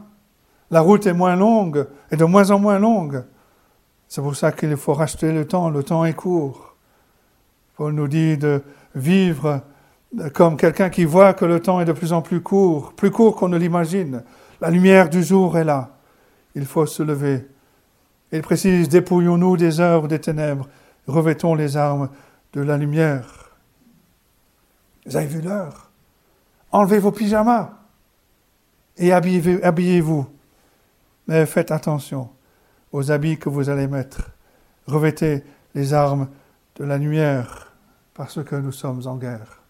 La 0.71 0.82
route 0.82 1.05
est 1.08 1.13
moins 1.13 1.36
longue 1.36 1.88
et 2.12 2.15
de 2.15 2.25
moins 2.25 2.51
en 2.51 2.60
moins 2.60 2.79
longue. 2.79 3.23
C'est 4.08 4.21
pour 4.21 4.36
ça 4.36 4.51
qu'il 4.51 4.75
faut 4.77 4.93
racheter 4.93 5.32
le 5.32 5.45
temps. 5.45 5.69
Le 5.69 5.84
temps 5.84 6.05
est 6.05 6.13
court. 6.13 6.75
Paul 7.75 7.93
nous 7.93 8.08
dit 8.08 8.38
de 8.38 8.62
vivre 8.95 9.62
comme 10.34 10.58
quelqu'un 10.58 10.89
qui 10.89 11.05
voit 11.05 11.34
que 11.34 11.45
le 11.45 11.60
temps 11.60 11.79
est 11.79 11.86
de 11.86 11.93
plus 11.93 12.13
en 12.13 12.21
plus 12.21 12.41
court, 12.41 12.93
plus 12.93 13.12
court 13.12 13.36
qu'on 13.36 13.49
ne 13.49 13.58
l'imagine. 13.58 14.23
La 14.62 14.69
lumière 14.69 15.10
du 15.10 15.23
jour 15.23 15.58
est 15.58 15.63
là. 15.63 15.89
Il 16.55 16.65
faut 16.65 16.86
se 16.86 17.03
lever. 17.03 17.47
Il 18.32 18.41
précise, 18.41 18.89
dépouillons-nous 18.89 19.58
des 19.58 19.79
œuvres 19.79 20.08
des 20.08 20.19
ténèbres, 20.19 20.67
revêtons 21.08 21.55
les 21.55 21.77
armes 21.77 22.10
de 22.53 22.62
la 22.62 22.77
lumière. 22.77 23.51
Vous 25.05 25.15
avez 25.15 25.27
vu 25.27 25.41
l'heure? 25.41 25.89
Enlevez 26.71 26.99
vos 26.99 27.12
pyjamas 27.12 27.78
et 28.99 29.12
habillez-vous. 29.12 30.27
Mais 31.27 31.45
faites 31.45 31.71
attention 31.71 32.29
aux 32.91 33.12
habits 33.12 33.38
que 33.38 33.49
vous 33.49 33.69
allez 33.69 33.88
mettre. 33.88 34.31
Revêtez 34.85 35.43
les 35.73 35.93
armes 35.93 36.27
de 36.75 36.83
la 36.83 36.97
lumière 36.97 37.73
parce 38.13 38.43
que 38.43 38.55
nous 38.55 38.71
sommes 38.71 39.05
en 39.07 39.15
guerre. 39.15 39.62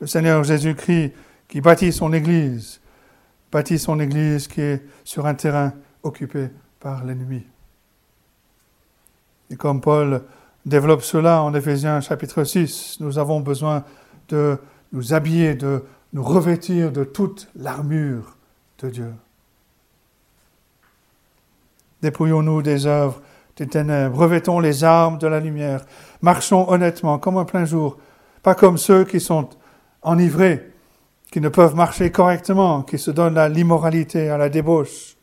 Le 0.00 0.06
Seigneur 0.06 0.42
Jésus-Christ 0.44 1.12
qui 1.48 1.60
bâtit 1.60 1.92
son 1.92 2.12
Église, 2.12 2.80
bâtit 3.50 3.78
son 3.78 4.00
Église 4.00 4.48
qui 4.48 4.60
est 4.60 4.82
sur 5.04 5.26
un 5.26 5.34
terrain 5.34 5.72
occupé 6.02 6.48
par 6.80 7.04
l'ennemi. 7.04 7.44
Et 9.50 9.56
comme 9.56 9.80
Paul 9.80 10.22
développe 10.64 11.02
cela 11.02 11.42
en 11.42 11.52
Éphésiens 11.54 12.00
chapitre 12.00 12.44
6, 12.44 12.98
nous 13.00 13.18
avons 13.18 13.40
besoin 13.40 13.84
de 14.28 14.58
nous 14.92 15.14
habiller, 15.14 15.54
de 15.54 15.84
nous 16.12 16.22
revêtir 16.22 16.92
de 16.92 17.04
toute 17.04 17.48
l'armure 17.56 18.36
de 18.78 18.90
Dieu. 18.90 19.12
Dépouillons-nous 22.02 22.62
des 22.62 22.86
œuvres 22.86 23.20
des 23.58 23.66
ténèbres, 23.66 24.16
revêtons 24.16 24.60
les 24.60 24.84
armes 24.84 25.18
de 25.18 25.26
la 25.26 25.40
lumière, 25.40 25.84
marchons 26.22 26.70
honnêtement 26.70 27.18
comme 27.18 27.38
un 27.38 27.44
plein 27.44 27.64
jour, 27.64 27.98
pas 28.42 28.54
comme 28.54 28.78
ceux 28.78 29.04
qui 29.04 29.18
sont 29.18 29.48
enivrés, 30.02 30.70
qui 31.32 31.40
ne 31.40 31.48
peuvent 31.48 31.74
marcher 31.74 32.12
correctement, 32.12 32.82
qui 32.82 32.98
se 32.98 33.10
donnent 33.10 33.36
à 33.36 33.48
l'immoralité, 33.48 34.30
à 34.30 34.38
la 34.38 34.48
débauche. 34.48 35.16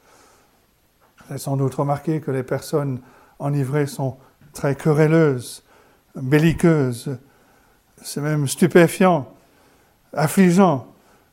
Vous 1.18 1.32
avez 1.32 1.40
sans 1.40 1.56
doute 1.56 1.76
remarqué 1.76 2.20
que 2.20 2.30
les 2.30 2.44
personnes 2.44 3.00
enivrées 3.40 3.88
sont 3.88 4.18
très 4.54 4.76
querelleuses, 4.76 5.64
belliqueuses. 6.16 7.18
C'est 8.02 8.22
même 8.22 8.48
stupéfiant, 8.48 9.34
affligeant 10.16 10.88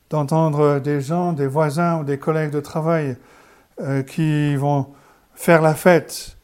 d'entendre 0.09 0.79
des 0.79 1.01
gens, 1.01 1.33
des 1.33 1.47
voisins 1.47 1.99
ou 1.99 2.03
des 2.03 2.19
collègues 2.19 2.51
de 2.51 2.59
travail 2.59 3.17
euh, 3.81 4.03
qui 4.03 4.55
vont 4.55 4.87
faire 5.33 5.61
la 5.61 5.73
fête. 5.73 6.37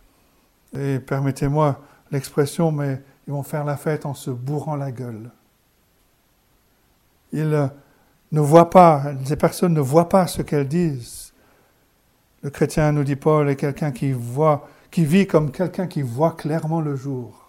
Et 0.73 0.99
permettez-moi 0.99 1.79
l'expression, 2.11 2.71
mais 2.71 3.01
ils 3.27 3.33
vont 3.33 3.43
faire 3.43 3.63
la 3.63 3.77
fête 3.77 4.05
en 4.05 4.13
se 4.13 4.31
bourrant 4.31 4.75
la 4.75 4.91
gueule. 4.91 5.29
Ils 7.31 7.69
ne 8.31 8.41
voient 8.41 8.71
pas, 8.71 9.03
ces 9.25 9.35
personnes 9.35 9.73
ne 9.73 9.81
voient 9.81 10.09
pas 10.09 10.25
ce 10.25 10.41
qu'elles 10.41 10.67
disent. 10.67 11.33
Le 12.41 12.49
chrétien, 12.49 12.91
nous 12.91 13.03
dit 13.03 13.15
Paul, 13.15 13.49
est 13.49 13.55
quelqu'un 13.55 13.91
qui 13.91 14.11
voit, 14.11 14.67
qui 14.89 15.05
vit 15.05 15.27
comme 15.27 15.51
quelqu'un 15.51 15.87
qui 15.87 16.01
voit 16.01 16.31
clairement 16.31 16.81
le 16.81 16.95
jour. 16.95 17.48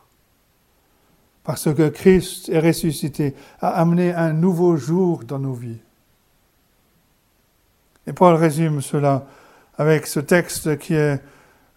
Parce 1.44 1.72
que 1.72 1.88
Christ 1.88 2.48
est 2.48 2.60
ressuscité, 2.60 3.34
a 3.60 3.68
amené 3.68 4.12
un 4.12 4.32
nouveau 4.32 4.76
jour 4.76 5.24
dans 5.24 5.38
nos 5.38 5.54
vies. 5.54 5.80
Et 8.06 8.12
Paul 8.12 8.34
résume 8.34 8.82
cela 8.82 9.26
avec 9.78 10.06
ce 10.06 10.20
texte 10.20 10.78
qui 10.78 10.94
est 10.94 11.20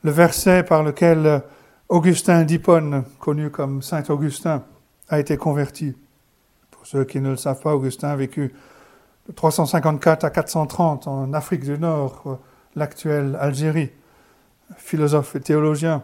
le 0.04 0.12
verset 0.12 0.64
par 0.64 0.84
lequel 0.84 1.42
Augustin 1.90 2.44
d'Hippone, 2.44 3.04
connu 3.20 3.50
comme 3.50 3.82
Saint 3.82 4.04
Augustin, 4.10 4.64
a 5.10 5.20
été 5.20 5.38
converti. 5.38 5.96
Pour 6.72 6.86
ceux 6.86 7.06
qui 7.06 7.20
ne 7.22 7.30
le 7.30 7.38
savent 7.38 7.62
pas, 7.62 7.76
Augustin 7.76 8.10
a 8.10 8.16
vécu 8.16 8.54
de 9.28 9.32
354 9.32 10.26
à 10.26 10.30
430 10.30 11.08
en 11.08 11.34
Afrique 11.34 11.64
du 11.64 11.78
Nord, 11.78 12.40
l'actuelle 12.76 13.38
Algérie, 13.40 13.92
philosophe 14.76 15.36
et 15.36 15.40
théologien. 15.40 16.04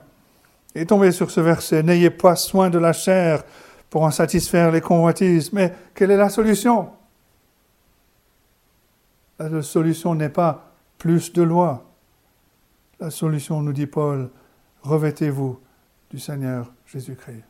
Il 0.76 0.82
est 0.82 0.86
tombé 0.86 1.12
sur 1.12 1.32
ce 1.32 1.42
verset 1.42 1.84
N'ayez 1.84 2.10
pas 2.10 2.36
soin 2.36 2.70
de 2.70 2.80
la 2.80 2.94
chair 2.94 3.44
pour 3.90 4.04
en 4.04 4.12
satisfaire 4.12 4.72
les 4.72 4.82
convoitises. 4.82 5.52
Mais 5.54 5.74
quelle 5.96 6.12
est 6.12 6.18
la 6.18 6.30
solution? 6.30 6.90
La 9.40 9.62
solution 9.62 10.16
n'est 10.16 10.30
pas 10.30 10.74
plus 10.98 11.32
de 11.34 11.42
loi. 11.42 11.86
La 13.00 13.10
solution, 13.10 13.62
nous 13.62 13.72
dit 13.72 13.88
Paul, 13.88 14.30
revêtez-vous 14.82 15.60
du 16.12 16.20
Seigneur 16.20 16.72
Jésus-Christ. 16.86 17.44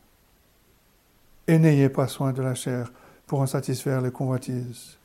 Et 1.48 1.58
n'ayez 1.58 1.88
pas 1.88 2.06
soin 2.06 2.32
de 2.32 2.42
la 2.42 2.54
chair 2.54 2.92
pour 3.26 3.40
en 3.40 3.46
satisfaire 3.46 4.00
les 4.00 4.12
convoitises. 4.12 4.98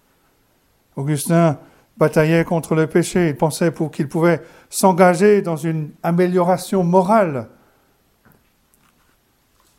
Augustin 0.96 1.58
bataillait 1.98 2.46
contre 2.46 2.76
le 2.76 2.86
péché. 2.86 3.30
Il 3.30 3.36
pensait 3.36 3.72
pour 3.72 3.90
qu'il 3.90 4.08
pouvait 4.08 4.42
s'engager 4.70 5.42
dans 5.42 5.58
une 5.58 5.90
amélioration 6.04 6.84
morale. 6.84 7.48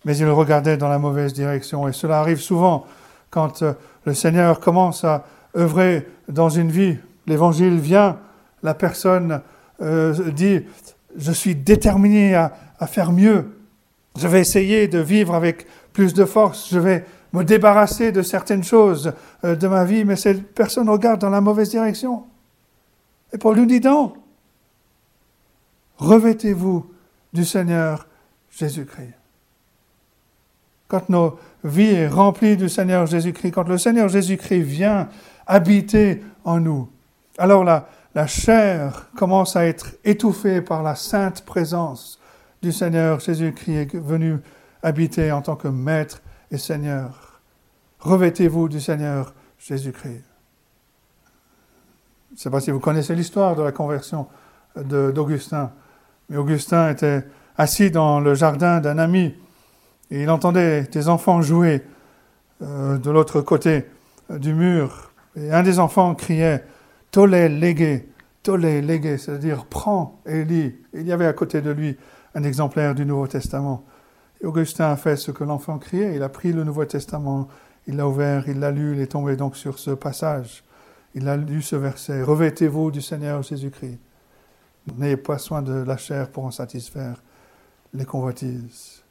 Mais 0.06 0.16
il 0.16 0.28
regardait 0.28 0.76
dans 0.76 0.88
la 0.88 1.00
mauvaise 1.00 1.32
direction. 1.34 1.88
Et 1.88 1.92
cela 1.92 2.20
arrive 2.20 2.40
souvent 2.40 2.86
quand 3.28 3.62
euh, 3.62 3.72
le 4.04 4.14
Seigneur 4.14 4.60
commence 4.60 5.02
à 5.02 5.24
œuvrer 5.56 6.06
dans 6.28 6.48
une 6.48 6.70
vie. 6.70 6.96
L'évangile 7.26 7.78
vient, 7.80 8.16
la 8.62 8.72
personne 8.72 9.42
euh, 9.82 10.30
dit, 10.30 10.60
je 11.16 11.32
suis 11.32 11.56
déterminé 11.56 12.36
à, 12.36 12.56
à 12.78 12.86
faire 12.86 13.10
mieux. 13.10 13.58
Je 14.16 14.28
vais 14.28 14.40
essayer 14.40 14.86
de 14.86 15.00
vivre 15.00 15.34
avec 15.34 15.66
plus 15.92 16.14
de 16.14 16.24
force. 16.24 16.68
Je 16.70 16.78
vais 16.78 17.04
me 17.32 17.42
débarrasser 17.42 18.12
de 18.12 18.22
certaines 18.22 18.62
choses 18.62 19.12
euh, 19.44 19.56
de 19.56 19.66
ma 19.66 19.84
vie, 19.84 20.04
mais 20.04 20.14
cette 20.14 20.54
personne 20.54 20.88
regarde 20.88 21.20
dans 21.20 21.30
la 21.30 21.40
mauvaise 21.40 21.70
direction. 21.70 22.22
Et 23.32 23.38
Paul 23.38 23.56
nous 23.56 23.66
dit 23.66 23.80
non. 23.80 24.14
Revêtez-vous 25.98 26.86
du 27.32 27.44
Seigneur 27.44 28.06
Jésus-Christ. 28.50 29.25
Quand 30.88 31.08
nos 31.08 31.38
vies 31.64 31.94
est 31.94 32.08
remplie 32.08 32.56
du 32.56 32.68
Seigneur 32.68 33.06
Jésus-Christ, 33.06 33.50
quand 33.50 33.68
le 33.68 33.78
Seigneur 33.78 34.08
Jésus-Christ 34.08 34.62
vient 34.62 35.08
habiter 35.46 36.22
en 36.44 36.60
nous, 36.60 36.88
alors 37.38 37.64
la, 37.64 37.88
la 38.14 38.26
chair 38.26 39.10
commence 39.16 39.56
à 39.56 39.66
être 39.66 39.94
étouffée 40.04 40.62
par 40.62 40.82
la 40.82 40.94
sainte 40.94 41.44
présence 41.44 42.20
du 42.62 42.72
Seigneur 42.72 43.20
Jésus-Christ 43.20 43.96
venu 43.96 44.38
habiter 44.82 45.32
en 45.32 45.42
tant 45.42 45.56
que 45.56 45.68
Maître 45.68 46.22
et 46.50 46.58
Seigneur. 46.58 47.40
Revêtez-vous 48.00 48.68
du 48.68 48.80
Seigneur 48.80 49.34
Jésus-Christ. 49.58 50.24
Je 52.30 52.34
ne 52.34 52.38
sais 52.38 52.50
pas 52.50 52.60
si 52.60 52.70
vous 52.70 52.80
connaissez 52.80 53.14
l'histoire 53.14 53.56
de 53.56 53.62
la 53.62 53.72
conversion 53.72 54.28
d'Augustin, 54.76 55.72
mais 56.28 56.36
Augustin 56.36 56.90
était 56.90 57.24
assis 57.56 57.90
dans 57.90 58.20
le 58.20 58.34
jardin 58.34 58.80
d'un 58.80 58.98
ami 58.98 59.34
et 60.10 60.22
il 60.22 60.30
entendait 60.30 60.82
des 60.84 61.08
enfants 61.08 61.42
jouer 61.42 61.82
euh, 62.62 62.98
de 62.98 63.10
l'autre 63.10 63.40
côté 63.40 63.84
euh, 64.30 64.38
du 64.38 64.54
mur. 64.54 65.12
Et 65.36 65.52
un 65.52 65.62
des 65.62 65.78
enfants 65.78 66.14
criait 66.14 66.64
Tolé 67.10 67.48
légué, 67.48 68.08
tolé 68.42 68.82
légué, 68.82 69.16
c'est-à-dire 69.16 69.64
prends 69.64 70.20
et 70.26 70.44
lis. 70.44 70.74
il 70.92 71.06
y 71.06 71.12
avait 71.12 71.26
à 71.26 71.32
côté 71.32 71.62
de 71.62 71.70
lui 71.70 71.96
un 72.34 72.42
exemplaire 72.42 72.94
du 72.94 73.06
Nouveau 73.06 73.26
Testament. 73.26 73.84
Augustin 74.44 74.90
a 74.90 74.96
fait 74.96 75.16
ce 75.16 75.30
que 75.30 75.42
l'enfant 75.42 75.78
criait, 75.78 76.14
il 76.14 76.22
a 76.22 76.28
pris 76.28 76.52
le 76.52 76.62
Nouveau 76.62 76.84
Testament, 76.84 77.48
il 77.86 77.96
l'a 77.96 78.06
ouvert, 78.06 78.48
il 78.48 78.58
l'a 78.58 78.70
lu, 78.70 78.94
il 78.94 79.00
est 79.00 79.06
tombé 79.06 79.36
donc 79.36 79.56
sur 79.56 79.78
ce 79.78 79.92
passage. 79.92 80.62
Il 81.14 81.26
a 81.28 81.38
lu 81.38 81.62
ce 81.62 81.76
verset, 81.76 82.22
Revêtez-vous 82.22 82.90
du 82.90 83.00
Seigneur 83.00 83.42
Jésus-Christ. 83.42 83.98
N'ayez 84.98 85.16
pas 85.16 85.38
soin 85.38 85.62
de 85.62 85.72
la 85.72 85.96
chair 85.96 86.28
pour 86.28 86.44
en 86.44 86.50
satisfaire 86.50 87.22
les 87.94 88.04
convoitises. 88.04 89.05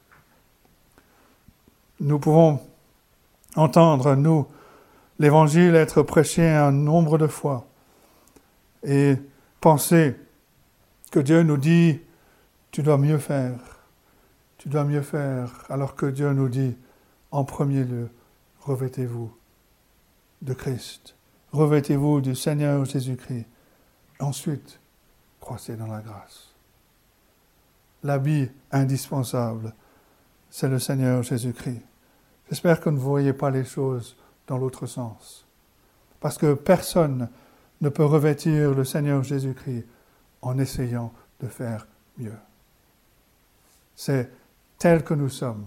Nous 2.00 2.20
pouvons 2.20 2.60
entendre, 3.56 4.16
nous, 4.16 4.48
l'Évangile 5.20 5.76
être 5.76 6.02
prêché 6.02 6.48
un 6.48 6.72
nombre 6.72 7.18
de 7.18 7.28
fois 7.28 7.66
et 8.84 9.16
penser 9.62 10.16
que 11.12 11.20
Dieu 11.20 11.44
nous 11.44 11.58
dit, 11.58 12.00
tu 12.72 12.84
dois 12.84 12.98
mieux 12.98 13.18
faire 13.18 13.76
tu 14.66 14.70
dois 14.70 14.84
mieux 14.84 15.04
faire, 15.04 15.64
alors 15.70 15.96
que 15.96 16.08
Dieu 16.08 16.34
nous 16.34 16.50
dit, 16.50 16.76
en 17.30 17.44
premier 17.44 17.84
lieu, 17.84 18.10
revêtez-vous 18.62 19.32
de 20.42 20.54
Christ, 20.56 21.16
revêtez-vous 21.52 22.20
du 22.20 22.34
Seigneur 22.34 22.84
Jésus-Christ. 22.84 23.46
Ensuite, 24.20 24.80
croissez 25.40 25.76
dans 25.76 25.86
la 25.86 26.02
grâce. 26.02 26.56
L'habit 28.02 28.50
indispensable, 28.72 29.72
c'est 30.56 30.70
le 30.70 30.80
Seigneur 30.80 31.22
Jésus-Christ. 31.22 31.82
J'espère 32.48 32.80
que 32.80 32.88
vous 32.88 32.96
ne 32.96 33.02
voyez 33.02 33.34
pas 33.34 33.52
les 33.52 33.66
choses 33.66 34.16
dans 34.48 34.58
l'autre 34.58 34.86
sens. 34.86 35.46
Parce 36.22 36.38
que 36.38 36.54
personne 36.54 37.28
ne 37.82 37.90
peut 37.90 38.06
revêtir 38.06 38.74
le 38.74 38.86
Seigneur 38.86 39.22
Jésus-Christ 39.22 39.86
en 40.42 40.58
essayant 40.58 41.12
de 41.42 41.48
faire 41.48 41.86
mieux. 42.18 42.38
C'est 43.98 44.32
tel 44.78 45.04
que 45.04 45.14
nous 45.14 45.28
sommes 45.28 45.66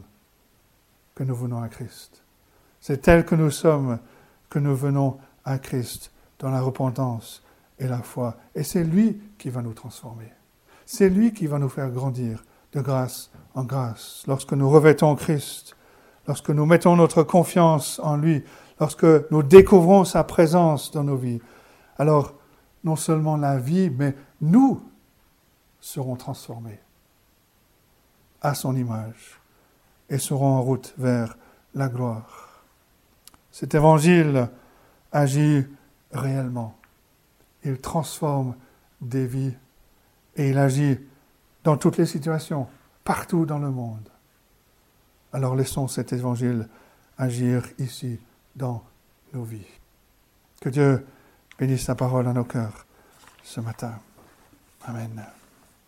que 1.14 1.22
nous 1.22 1.36
venons 1.36 1.60
à 1.60 1.68
Christ. 1.68 2.22
C'est 2.80 3.02
tel 3.02 3.26
que 3.26 3.34
nous 3.34 3.50
sommes 3.50 3.98
que 4.48 4.58
nous 4.58 4.74
venons 4.74 5.18
à 5.44 5.58
Christ 5.58 6.12
dans 6.38 6.48
la 6.48 6.62
repentance 6.62 7.42
et 7.78 7.88
la 7.88 8.00
foi. 8.00 8.38
Et 8.54 8.62
c'est 8.62 8.84
lui 8.84 9.20
qui 9.36 9.50
va 9.50 9.60
nous 9.60 9.74
transformer. 9.74 10.32
C'est 10.86 11.10
lui 11.10 11.34
qui 11.34 11.46
va 11.46 11.58
nous 11.58 11.68
faire 11.68 11.90
grandir 11.90 12.42
de 12.72 12.80
grâce 12.80 13.30
en 13.54 13.64
grâce. 13.64 14.24
Lorsque 14.26 14.52
nous 14.52 14.68
revêtons 14.68 15.14
Christ, 15.16 15.76
lorsque 16.26 16.50
nous 16.50 16.66
mettons 16.66 16.96
notre 16.96 17.22
confiance 17.22 18.00
en 18.02 18.16
lui, 18.16 18.44
lorsque 18.80 19.06
nous 19.30 19.42
découvrons 19.42 20.04
sa 20.04 20.24
présence 20.24 20.90
dans 20.90 21.04
nos 21.04 21.16
vies, 21.16 21.40
alors 21.98 22.34
non 22.84 22.96
seulement 22.96 23.36
la 23.36 23.58
vie, 23.58 23.90
mais 23.90 24.14
nous 24.40 24.82
serons 25.80 26.16
transformés 26.16 26.80
à 28.40 28.54
son 28.54 28.76
image 28.76 29.40
et 30.08 30.18
seront 30.18 30.56
en 30.56 30.62
route 30.62 30.94
vers 30.96 31.36
la 31.74 31.88
gloire. 31.88 32.62
Cet 33.50 33.74
évangile 33.74 34.48
agit 35.12 35.64
réellement. 36.12 36.76
Il 37.64 37.80
transforme 37.80 38.54
des 39.00 39.26
vies 39.26 39.54
et 40.36 40.50
il 40.50 40.58
agit 40.58 40.98
dans 41.64 41.76
toutes 41.76 41.96
les 41.96 42.06
situations, 42.06 42.66
partout 43.04 43.46
dans 43.46 43.58
le 43.58 43.70
monde. 43.70 44.08
Alors 45.32 45.54
laissons 45.54 45.88
cet 45.88 46.12
évangile 46.12 46.68
agir 47.18 47.64
ici 47.78 48.18
dans 48.56 48.82
nos 49.34 49.44
vies. 49.44 49.66
Que 50.60 50.68
Dieu 50.68 51.06
bénisse 51.58 51.84
sa 51.84 51.94
parole 51.94 52.28
à 52.28 52.32
nos 52.32 52.44
cœurs 52.44 52.86
ce 53.42 53.60
matin. 53.60 53.98
Amen. 54.86 55.37